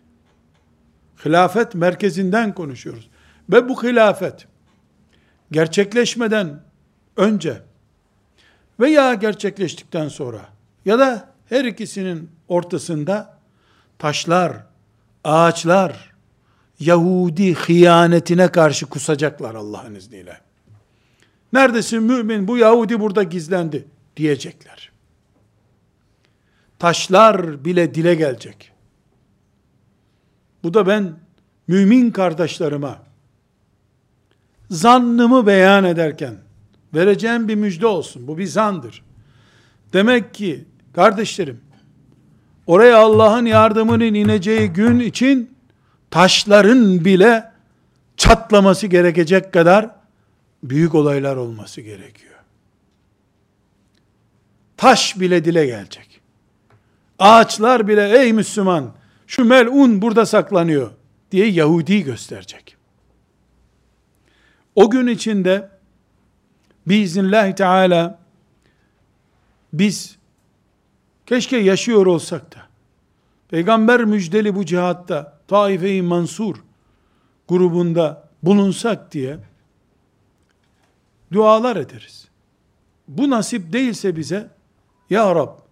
Hilafet 1.26 1.76
merkezinden 1.76 2.54
konuşuyoruz. 2.54 3.10
Ve 3.50 3.70
bu 3.70 3.84
hilafet, 3.84 4.48
gerçekleşmeden 5.52 6.64
önce 7.18 7.62
veya 8.80 9.14
gerçekleştikten 9.14 10.08
sonra 10.08 10.50
ya 10.86 11.00
da 11.00 11.30
her 11.50 11.66
ikisinin 11.66 12.32
ortasında 12.48 13.38
taşlar, 14.00 14.58
ağaçlar, 15.24 16.15
Yahudi 16.80 17.54
hıyanetine 17.54 18.48
karşı 18.48 18.86
kusacaklar 18.86 19.56
Allah'ın 19.56 19.96
izniyle. 19.96 20.42
Neredesin 21.54 22.04
mümin? 22.04 22.48
Bu 22.48 22.58
Yahudi 22.58 23.00
burada 23.00 23.24
gizlendi 23.24 23.86
diyecekler. 24.18 24.92
Taşlar 26.80 27.66
bile 27.66 27.96
dile 27.96 28.16
gelecek. 28.16 28.72
Bu 30.64 30.74
da 30.74 30.88
ben 30.88 31.14
mümin 31.68 32.12
kardeşlerime 32.12 32.96
zannımı 34.70 35.48
beyan 35.48 35.84
ederken 35.84 36.36
vereceğim 36.94 37.48
bir 37.48 37.56
müjde 37.56 37.88
olsun. 37.88 38.28
Bu 38.28 38.38
bir 38.38 38.46
zandır. 38.46 39.04
Demek 39.94 40.34
ki 40.34 40.66
kardeşlerim 40.94 41.62
oraya 42.68 42.98
Allah'ın 42.98 43.46
yardımının 43.46 44.14
ineceği 44.14 44.68
gün 44.68 45.00
için 45.00 45.55
taşların 46.16 47.06
bile 47.06 47.52
çatlaması 48.18 48.88
gerekecek 48.88 49.54
kadar 49.54 49.90
büyük 50.64 50.96
olaylar 50.96 51.36
olması 51.36 51.82
gerekiyor. 51.82 52.34
Taş 54.78 55.20
bile 55.20 55.46
dile 55.46 55.66
gelecek. 55.66 56.22
Ağaçlar 57.20 57.88
bile 57.88 58.20
ey 58.20 58.34
Müslüman 58.34 58.94
şu 59.28 59.46
melun 59.46 60.02
burada 60.02 60.26
saklanıyor 60.26 60.92
diye 61.32 61.48
Yahudi 61.48 62.04
gösterecek. 62.04 62.78
O 64.76 64.90
gün 64.90 65.08
içinde 65.08 65.70
biiznillahü 66.88 67.56
teala 67.56 68.20
biz 69.74 70.16
keşke 71.26 71.58
yaşıyor 71.58 72.06
olsak 72.06 72.56
da 72.56 72.60
peygamber 73.50 74.06
müjdeli 74.06 74.56
bu 74.56 74.66
cihatta 74.66 75.35
Taife-i 75.48 76.02
Mansur 76.02 76.56
grubunda 77.48 78.30
bulunsak 78.44 79.12
diye 79.12 79.38
dualar 81.34 81.76
ederiz. 81.76 82.28
Bu 83.08 83.30
nasip 83.30 83.74
değilse 83.74 84.16
bize 84.16 84.50
Ya 85.10 85.36
Rab 85.36 85.66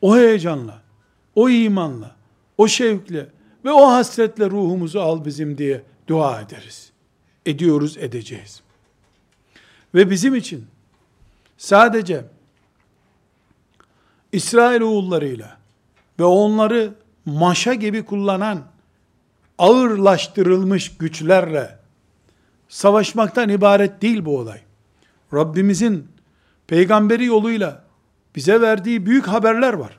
o 0.00 0.16
heyecanla, 0.16 0.82
o 1.34 1.48
imanla, 1.48 2.16
o 2.58 2.68
şevkle 2.68 3.28
ve 3.64 3.72
o 3.72 3.86
hasretle 3.90 4.50
ruhumuzu 4.50 5.00
al 5.00 5.24
bizim 5.24 5.58
diye 5.58 5.82
dua 6.08 6.40
ederiz. 6.40 6.92
Ediyoruz, 7.46 7.96
edeceğiz. 7.96 8.62
Ve 9.94 10.10
bizim 10.10 10.34
için 10.34 10.66
sadece 11.58 12.24
İsrail 14.32 14.80
oğullarıyla 14.80 15.58
ve 16.18 16.24
onları 16.24 16.94
maşa 17.24 17.74
gibi 17.74 18.04
kullanan 18.04 18.64
ağırlaştırılmış 19.58 20.96
güçlerle 20.96 21.78
savaşmaktan 22.68 23.48
ibaret 23.48 24.02
değil 24.02 24.24
bu 24.24 24.38
olay. 24.38 24.60
Rabbimizin 25.34 26.08
peygamberi 26.66 27.24
yoluyla 27.24 27.84
bize 28.36 28.60
verdiği 28.60 29.06
büyük 29.06 29.26
haberler 29.26 29.72
var. 29.72 29.98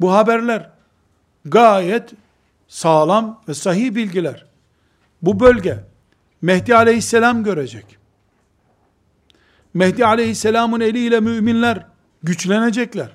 Bu 0.00 0.12
haberler 0.12 0.70
gayet 1.44 2.12
sağlam 2.68 3.42
ve 3.48 3.54
sahih 3.54 3.94
bilgiler. 3.94 4.46
Bu 5.22 5.40
bölge 5.40 5.84
Mehdi 6.42 6.76
aleyhisselam 6.76 7.44
görecek. 7.44 7.98
Mehdi 9.74 10.06
aleyhisselamın 10.06 10.80
eliyle 10.80 11.20
müminler 11.20 11.86
güçlenecekler. 12.22 13.08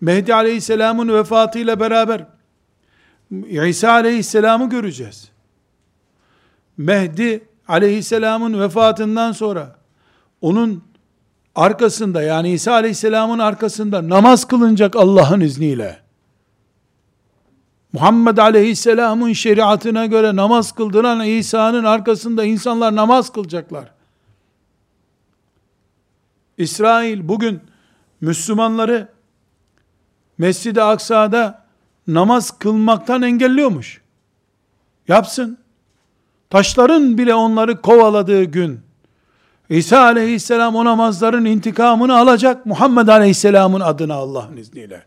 Mehdi 0.00 0.34
aleyhisselamın 0.34 1.08
vefatıyla 1.08 1.80
beraber 1.80 2.26
İsa 3.42 3.90
aleyhisselamı 3.92 4.70
göreceğiz. 4.70 5.28
Mehdi 6.76 7.48
aleyhisselamın 7.68 8.60
vefatından 8.60 9.32
sonra 9.32 9.76
onun 10.40 10.84
arkasında 11.54 12.22
yani 12.22 12.52
İsa 12.52 12.72
aleyhisselamın 12.72 13.38
arkasında 13.38 14.08
namaz 14.08 14.44
kılınacak 14.44 14.96
Allah'ın 14.96 15.40
izniyle. 15.40 16.04
Muhammed 17.92 18.36
aleyhisselamın 18.36 19.32
şeriatına 19.32 20.06
göre 20.06 20.36
namaz 20.36 20.72
kıldıran 20.72 21.24
İsa'nın 21.24 21.84
arkasında 21.84 22.44
insanlar 22.44 22.96
namaz 22.96 23.32
kılacaklar. 23.32 23.90
İsrail 26.58 27.28
bugün 27.28 27.60
Müslümanları 28.20 29.08
Mescid-i 30.38 30.82
Aksa'da 30.82 31.63
namaz 32.06 32.58
kılmaktan 32.58 33.22
engelliyormuş. 33.22 34.00
Yapsın. 35.08 35.58
Taşların 36.50 37.18
bile 37.18 37.34
onları 37.34 37.80
kovaladığı 37.80 38.44
gün, 38.44 38.80
İsa 39.68 40.00
aleyhisselam 40.00 40.76
o 40.76 40.84
namazların 40.84 41.44
intikamını 41.44 42.16
alacak 42.18 42.66
Muhammed 42.66 43.08
aleyhisselamın 43.08 43.80
adına 43.80 44.14
Allah'ın 44.14 44.56
izniyle. 44.56 45.02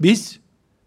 Biz 0.00 0.40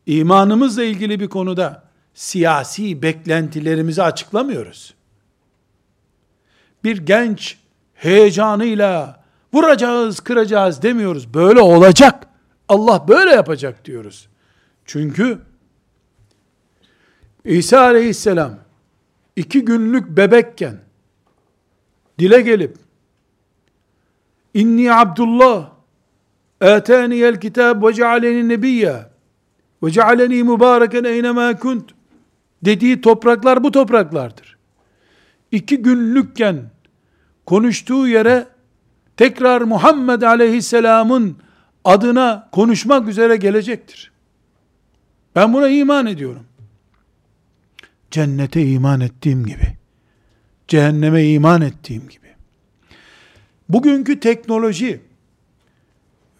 imanımızla 0.06 0.84
ilgili 0.84 1.20
bir 1.20 1.28
konuda 1.28 1.84
siyasi 2.14 3.02
beklentilerimizi 3.02 4.04
açıklamıyoruz. 4.04 4.94
Bir 6.84 6.98
genç 6.98 7.58
heyecanıyla 7.94 9.24
vuracağız, 9.54 10.20
kıracağız 10.20 10.82
demiyoruz. 10.82 11.34
Böyle 11.34 11.62
olacak. 11.62 12.27
Allah 12.70 13.08
böyle 13.08 13.32
yapacak 13.32 13.86
diyoruz. 13.86 14.30
Çünkü 14.86 15.40
İsa 17.46 17.82
aleyhisselam 17.82 18.60
iki 19.36 19.66
günlük 19.66 20.10
bebekken 20.10 20.80
dile 22.20 22.42
gelip 22.42 22.78
İnni 24.54 24.94
Abdullah 24.94 25.70
el 26.62 27.40
kitab 27.40 27.84
ve 27.84 27.94
cealeni 27.94 28.50
nebiyya 28.50 29.10
ve 29.84 29.92
cealeni 29.92 30.44
mübareken 30.44 31.04
eynemâ 31.04 31.60
kunt 31.60 31.92
dediği 32.66 33.02
topraklar 33.02 33.64
bu 33.64 33.72
topraklardır. 33.72 34.58
İki 35.52 35.78
günlükken 35.78 36.72
konuştuğu 37.46 38.08
yere 38.08 38.48
tekrar 39.18 39.62
Muhammed 39.62 40.22
aleyhisselamın 40.22 41.38
adına 41.88 42.50
konuşmak 42.52 43.08
üzere 43.08 43.36
gelecektir. 43.38 44.12
Ben 45.36 45.54
buna 45.54 45.70
iman 45.70 46.06
ediyorum. 46.06 46.44
Cennete 48.12 48.66
iman 48.66 49.02
ettiğim 49.02 49.46
gibi, 49.46 49.78
cehenneme 50.68 51.26
iman 51.26 51.62
ettiğim 51.62 52.08
gibi. 52.10 52.28
Bugünkü 53.70 54.20
teknoloji, 54.20 55.02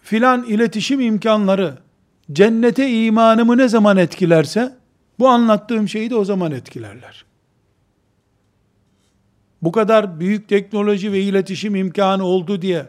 filan 0.02 0.44
iletişim 0.44 1.00
imkanları, 1.00 1.78
cennete 2.32 2.90
imanımı 2.90 3.58
ne 3.58 3.68
zaman 3.68 3.96
etkilerse, 3.96 4.76
bu 5.18 5.28
anlattığım 5.28 5.88
şeyi 5.88 6.10
de 6.10 6.14
o 6.14 6.24
zaman 6.24 6.52
etkilerler. 6.52 7.24
bu 9.62 9.72
kadar 9.72 10.20
büyük 10.20 10.48
teknoloji 10.48 11.12
ve 11.12 11.20
iletişim 11.20 11.76
imkanı 11.76 12.24
oldu 12.24 12.62
diye 12.62 12.86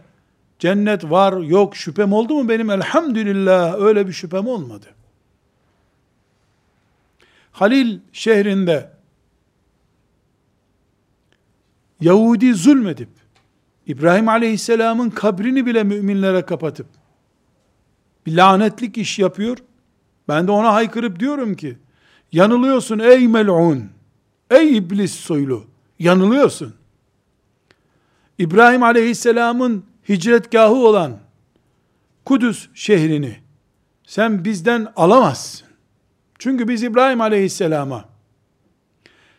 cennet 0.60 1.04
var 1.04 1.38
yok 1.38 1.76
şüphem 1.76 2.14
oldu 2.14 2.34
mu 2.34 2.50
benim 2.50 2.70
elhamdülillah 2.70 3.80
öyle 3.80 4.08
bir 4.08 4.14
şüphem 4.14 4.48
olmadı. 4.48 4.86
Halil 7.52 8.00
şehrinde 8.14 8.92
Yahudi 12.02 12.54
zulmedip 12.54 13.10
İbrahim 13.88 14.30
Aleyhisselam'ın 14.30 15.10
kabrini 15.10 15.66
bile 15.66 15.84
müminlere 15.84 16.42
kapatıp 16.42 16.88
bir 18.26 18.38
lanetlik 18.38 18.98
iş 18.98 19.20
yapıyor. 19.20 19.58
Ben 20.28 20.48
de 20.48 20.52
ona 20.52 20.74
haykırıp 20.74 21.20
diyorum 21.20 21.56
ki 21.56 21.78
yanılıyorsun 22.32 23.00
ey 23.00 23.28
mel'un 23.28 23.90
ey 24.52 24.78
iblis 24.78 25.14
soylu 25.14 25.66
yanılıyorsun. 26.00 26.74
İbrahim 28.38 28.84
Aleyhisselam'ın 28.84 29.89
hicretgahı 30.10 30.76
olan 30.76 31.18
Kudüs 32.26 32.68
şehrini 32.74 33.40
sen 34.08 34.46
bizden 34.46 34.88
alamazsın. 34.96 35.68
Çünkü 36.40 36.68
biz 36.68 36.84
İbrahim 36.84 37.22
Aleyhisselam'a 37.22 38.06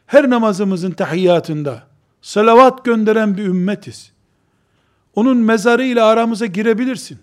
her 0.07 0.31
namazımızın 0.31 0.91
tahiyyatında 0.91 1.83
salavat 2.23 2.85
gönderen 2.85 3.37
bir 3.37 3.45
ümmetiz. 3.45 4.13
Onun 5.15 5.37
mezarı 5.37 5.85
ile 5.85 6.03
aramıza 6.03 6.47
girebilirsin. 6.47 7.19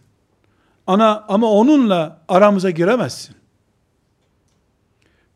Ana 0.88 1.26
ama 1.28 1.52
onunla 1.52 2.22
aramıza 2.28 2.70
giremezsin. 2.70 3.36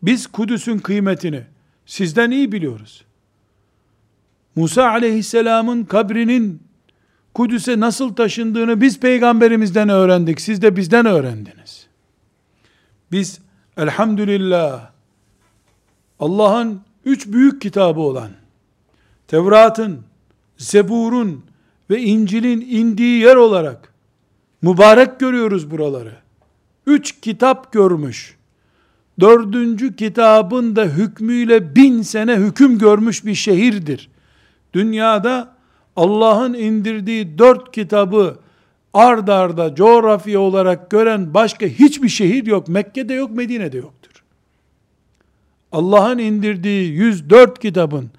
Biz 0.02 0.28
Kudüs'ün 0.28 0.80
kıymetini 0.80 1.44
sizden 1.86 2.32
iyi 2.32 2.52
biliyoruz. 2.52 3.06
Musa 4.56 4.90
aleyhisselamın 4.90 5.84
kabrinin 5.84 6.64
Kudüs'e 7.34 7.80
nasıl 7.80 8.14
taşındığını 8.14 8.82
biz 8.82 9.00
peygamberimizden 9.00 9.90
öğrendik. 9.90 10.42
Siz 10.42 10.62
de 10.62 10.76
bizden 10.76 11.06
öğrendiniz. 11.06 11.88
Biz 13.12 13.40
elhamdülillah 13.78 14.90
Allah'ın 16.20 16.82
üç 17.06 17.28
büyük 17.28 17.62
kitabı 17.62 18.00
olan 18.00 18.30
Tevrat'ın, 19.28 20.00
Zebur'un 20.58 21.46
ve 21.90 22.02
İncil'in 22.02 22.62
indiği 22.62 23.22
yer 23.22 23.36
olarak 23.36 23.94
mübarek 24.62 25.20
görüyoruz 25.20 25.72
buraları. 25.72 26.16
Üç 26.86 27.22
kitap 27.22 27.74
görmüş. 27.74 28.38
Dördüncü 29.20 29.96
kitabın 29.96 30.76
da 30.76 30.84
hükmüyle 30.84 31.76
bin 31.76 32.02
sene 32.02 32.36
hüküm 32.36 32.78
görmüş 32.78 33.26
bir 33.26 33.36
şehirdir. 33.36 34.10
Dünyada 34.74 35.56
Allah'ın 36.02 36.54
indirdiği 36.54 37.38
dört 37.38 37.72
kitabı 37.72 38.38
ard 38.94 39.28
arda 39.28 39.76
coğrafya 39.76 40.40
olarak 40.40 40.92
gören 40.92 41.34
başka 41.34 41.66
hiçbir 41.66 42.10
şehir 42.10 42.46
yok. 42.46 42.68
Mekke'de 42.68 43.14
yok, 43.14 43.32
Medine'de 43.32 43.78
yoktur. 43.78 44.24
Allah'ın 45.72 46.18
indirdiği 46.18 46.92
104 46.92 47.60
kitabın 47.60 48.10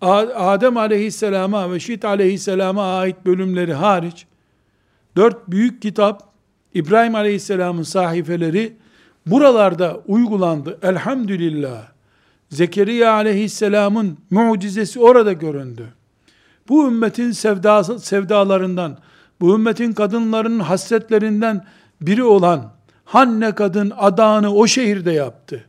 Adem 0.00 0.76
aleyhisselama 0.76 1.72
ve 1.72 1.80
Şit 1.80 2.04
aleyhisselama 2.04 2.98
ait 2.98 3.26
bölümleri 3.26 3.74
hariç 3.74 4.26
dört 5.16 5.50
büyük 5.50 5.82
kitap 5.82 6.32
İbrahim 6.74 7.14
aleyhisselamın 7.14 7.82
sahifeleri 7.82 8.76
buralarda 9.26 10.00
uygulandı. 10.06 10.78
Elhamdülillah. 10.82 11.88
Zekeriya 12.48 13.12
aleyhisselamın 13.12 14.18
mucizesi 14.30 15.00
orada 15.00 15.32
göründü. 15.32 15.92
Bu 16.70 16.86
ümmetin 16.86 17.30
sevdası, 17.30 17.98
sevdalarından, 17.98 18.98
bu 19.40 19.54
ümmetin 19.54 19.92
kadınlarının 19.92 20.60
hasretlerinden 20.60 21.64
biri 22.00 22.24
olan 22.24 22.72
Hanne 23.10 23.54
kadın 23.54 23.92
adağını 23.96 24.54
o 24.54 24.66
şehirde 24.66 25.12
yaptı. 25.12 25.64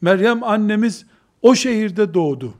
Meryem 0.00 0.42
annemiz 0.42 1.06
o 1.42 1.54
şehirde 1.54 2.14
doğdu. 2.14 2.54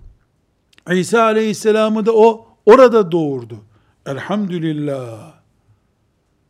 İsa 0.91 1.23
aleyhisselamı 1.23 2.07
da 2.07 2.13
o 2.13 2.49
orada 2.67 3.13
doğurdu. 3.13 3.65
Elhamdülillah. 4.07 5.35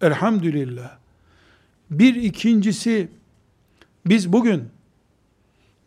Elhamdülillah. 0.01 0.97
Bir 1.91 2.15
ikincisi, 2.15 3.09
biz 4.07 4.33
bugün 4.33 4.69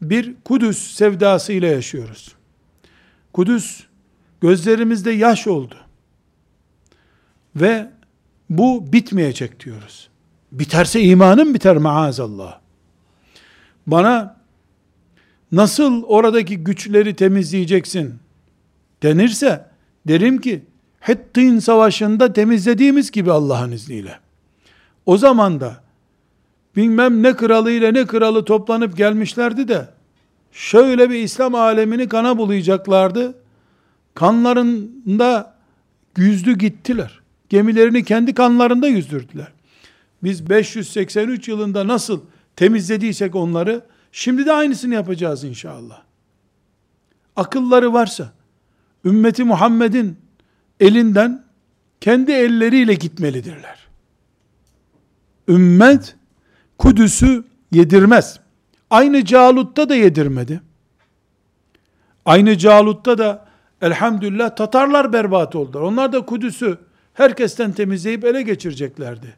bir 0.01 0.35
Kudüs 0.45 0.93
sevdası 0.95 1.53
ile 1.53 1.67
yaşıyoruz. 1.67 2.35
Kudüs 3.33 3.83
gözlerimizde 4.41 5.11
yaş 5.11 5.47
oldu. 5.47 5.75
Ve 7.55 7.89
bu 8.49 8.93
bitmeyecek 8.93 9.65
diyoruz. 9.65 10.09
Biterse 10.51 11.01
imanım 11.01 11.53
biter 11.53 11.77
maazallah. 11.77 12.59
Bana 13.87 14.37
nasıl 15.51 16.03
oradaki 16.03 16.57
güçleri 16.57 17.15
temizleyeceksin 17.15 18.15
denirse 19.03 19.65
derim 20.07 20.41
ki 20.41 20.65
Hittin 21.07 21.59
savaşında 21.59 22.33
temizlediğimiz 22.33 23.11
gibi 23.11 23.31
Allah'ın 23.31 23.71
izniyle. 23.71 24.19
O 25.05 25.17
zaman 25.17 25.59
da 25.59 25.83
bilmem 26.75 27.23
ne 27.23 27.35
kralı 27.35 27.71
ile 27.71 27.93
ne 27.93 28.05
kralı 28.05 28.45
toplanıp 28.45 28.97
gelmişlerdi 28.97 29.67
de 29.67 29.89
şöyle 30.51 31.09
bir 31.09 31.19
İslam 31.19 31.55
alemini 31.55 32.07
kana 32.07 32.37
bulayacaklardı. 32.37 33.35
Kanlarında 34.17 35.55
yüzdü 36.17 36.57
gittiler. 36.57 37.19
Gemilerini 37.49 38.03
kendi 38.03 38.33
kanlarında 38.33 38.87
yüzdürdüler. 38.87 39.47
Biz 40.23 40.49
583 40.49 41.47
yılında 41.47 41.87
nasıl 41.87 42.21
temizlediysek 42.55 43.35
onları, 43.35 43.85
şimdi 44.11 44.45
de 44.45 44.53
aynısını 44.53 44.93
yapacağız 44.93 45.43
inşallah. 45.43 46.01
Akılları 47.35 47.93
varsa, 47.93 48.31
ümmeti 49.05 49.43
Muhammed'in 49.43 50.17
elinden 50.79 51.45
kendi 52.01 52.31
elleriyle 52.31 52.93
gitmelidirler. 52.93 53.87
Ümmet 55.47 56.15
Kudüs'ü 56.77 57.43
yedirmez. 57.71 58.39
Aynı 58.89 59.25
Calut'ta 59.25 59.89
da 59.89 59.95
yedirmedi. 59.95 60.61
Aynı 62.25 62.57
Calut'ta 62.57 63.17
da 63.17 63.46
elhamdülillah 63.81 64.55
Tatarlar 64.55 65.13
berbat 65.13 65.55
oldular. 65.55 65.81
Onlar 65.81 66.13
da 66.13 66.25
Kudüs'ü 66.25 66.77
herkesten 67.13 67.71
temizleyip 67.71 68.25
ele 68.25 68.41
geçireceklerdi. 68.41 69.37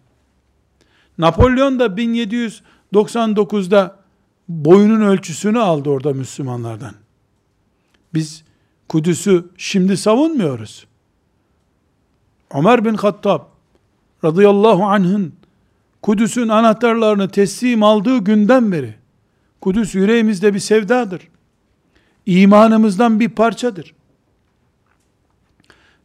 Napolyon 1.17 1.79
da 1.79 1.85
1799'da 1.85 3.99
boyunun 4.47 5.01
ölçüsünü 5.01 5.59
aldı 5.59 5.89
orada 5.89 6.13
Müslümanlardan. 6.13 6.93
Biz 8.13 8.43
Kudüs'ü 8.89 9.45
şimdi 9.57 9.97
savunmuyoruz. 9.97 10.87
Ömer 12.53 12.85
bin 12.85 12.93
Hattab 12.93 13.41
radıyallahu 14.23 14.83
anh'ın 14.83 15.33
Kudüs'ün 16.01 16.47
anahtarlarını 16.47 17.29
teslim 17.29 17.83
aldığı 17.83 18.17
günden 18.17 18.71
beri 18.71 18.95
Kudüs 19.61 19.95
yüreğimizde 19.95 20.53
bir 20.53 20.59
sevdadır. 20.59 21.27
İmanımızdan 22.25 23.19
bir 23.19 23.29
parçadır. 23.29 23.93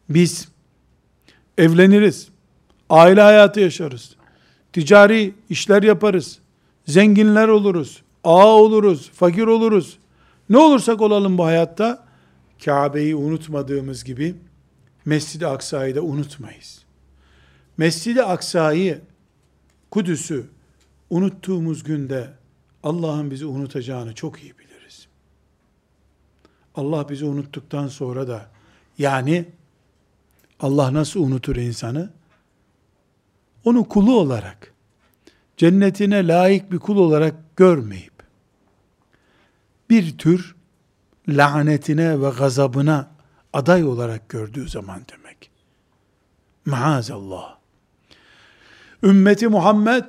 Biz 0.09 0.49
evleniriz, 1.59 2.29
aile 2.91 3.21
hayatı 3.21 3.61
yaşarız, 3.61 4.17
ticari 4.73 5.35
işler 5.51 5.83
yaparız, 5.83 6.39
zenginler 6.87 7.49
oluruz, 7.49 8.03
ağa 8.25 8.47
oluruz, 8.47 9.11
fakir 9.11 9.47
oluruz. 9.47 9.99
Ne 10.51 10.59
olursak 10.59 11.01
olalım 11.01 11.39
bu 11.39 11.45
hayatta, 11.45 12.05
Kabe'yi 12.65 13.17
unutmadığımız 13.17 14.05
gibi, 14.05 14.35
Mescid-i 15.05 15.47
Aksa'yı 15.47 15.95
da 15.95 16.03
unutmayız. 16.03 16.85
Mescid-i 17.77 18.23
Aksa'yı, 18.23 19.01
Kudüs'ü 19.91 20.47
unuttuğumuz 21.11 21.83
günde 21.83 22.31
Allah'ın 22.83 23.31
bizi 23.31 23.47
unutacağını 23.47 24.15
çok 24.15 24.43
iyi 24.43 24.59
biliriz. 24.59 25.07
Allah 26.75 27.09
bizi 27.09 27.25
unuttuktan 27.25 27.89
sonra 27.89 28.29
da 28.29 28.51
yani 28.99 29.45
Allah 30.61 30.93
nasıl 30.93 31.21
unutur 31.21 31.57
insanı? 31.57 32.11
Onu 33.65 33.89
kulu 33.89 34.19
olarak, 34.19 34.73
cennetine 35.57 36.29
layık 36.29 36.73
bir 36.73 36.79
kul 36.79 36.97
olarak 36.97 37.57
görmeyip, 37.57 38.13
bir 39.91 40.19
tür 40.19 40.55
lanetine 41.29 42.21
ve 42.21 42.31
gazabına 42.31 43.11
aday 43.53 43.85
olarak 43.85 44.29
gördüğü 44.29 44.69
zaman 44.69 45.03
demek. 45.13 45.51
Maazallah. 46.67 47.59
Ümmeti 49.03 49.49
Muhammed 49.49 50.05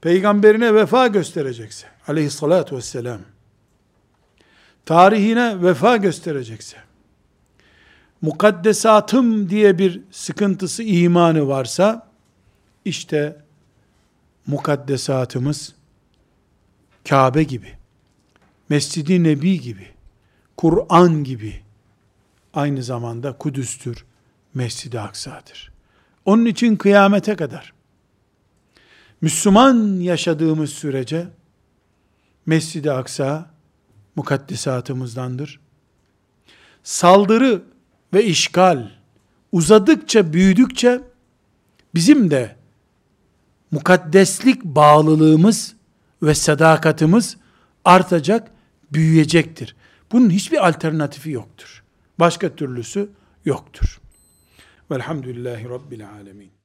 peygamberine 0.00 0.74
vefa 0.74 1.06
gösterecekse 1.06 1.86
aleyhissalatu 2.08 2.76
vesselam 2.76 3.20
tarihine 4.86 5.62
vefa 5.62 5.96
gösterecekse 5.96 6.76
mukaddesatım 8.22 9.50
diye 9.50 9.78
bir 9.78 10.00
sıkıntısı, 10.10 10.82
imanı 10.82 11.48
varsa, 11.48 12.08
işte 12.84 13.36
mukaddesatımız 14.46 15.74
Kabe 17.08 17.42
gibi, 17.42 17.72
Mescid-i 18.68 19.24
Nebi 19.24 19.60
gibi, 19.60 19.86
Kur'an 20.56 21.24
gibi, 21.24 21.62
aynı 22.54 22.82
zamanda 22.82 23.32
Kudüs'tür, 23.32 24.04
Mescid-i 24.54 25.00
Aksa'dır. 25.00 25.72
Onun 26.24 26.44
için 26.44 26.76
kıyamete 26.76 27.36
kadar, 27.36 27.72
Müslüman 29.20 30.00
yaşadığımız 30.00 30.70
sürece, 30.70 31.26
Mescid-i 32.46 32.92
Aksa, 32.92 33.50
mukaddesatımızdandır. 34.16 35.60
Saldırı 36.82 37.62
ve 38.12 38.24
işgal 38.24 38.88
uzadıkça, 39.52 40.32
büyüdükçe, 40.32 41.00
bizim 41.94 42.30
de 42.30 42.56
mukaddeslik 43.70 44.64
bağlılığımız 44.64 45.74
ve 46.22 46.34
sadakatimiz 46.34 47.36
artacak, 47.84 48.50
büyüyecektir. 48.92 49.76
Bunun 50.12 50.30
hiçbir 50.30 50.66
alternatifi 50.68 51.30
yoktur. 51.30 51.82
Başka 52.18 52.56
türlüsü 52.56 53.08
yoktur. 53.44 54.00
Velhamdülillahi 54.90 55.68
Rabbil 55.68 56.08
Alemin. 56.08 56.61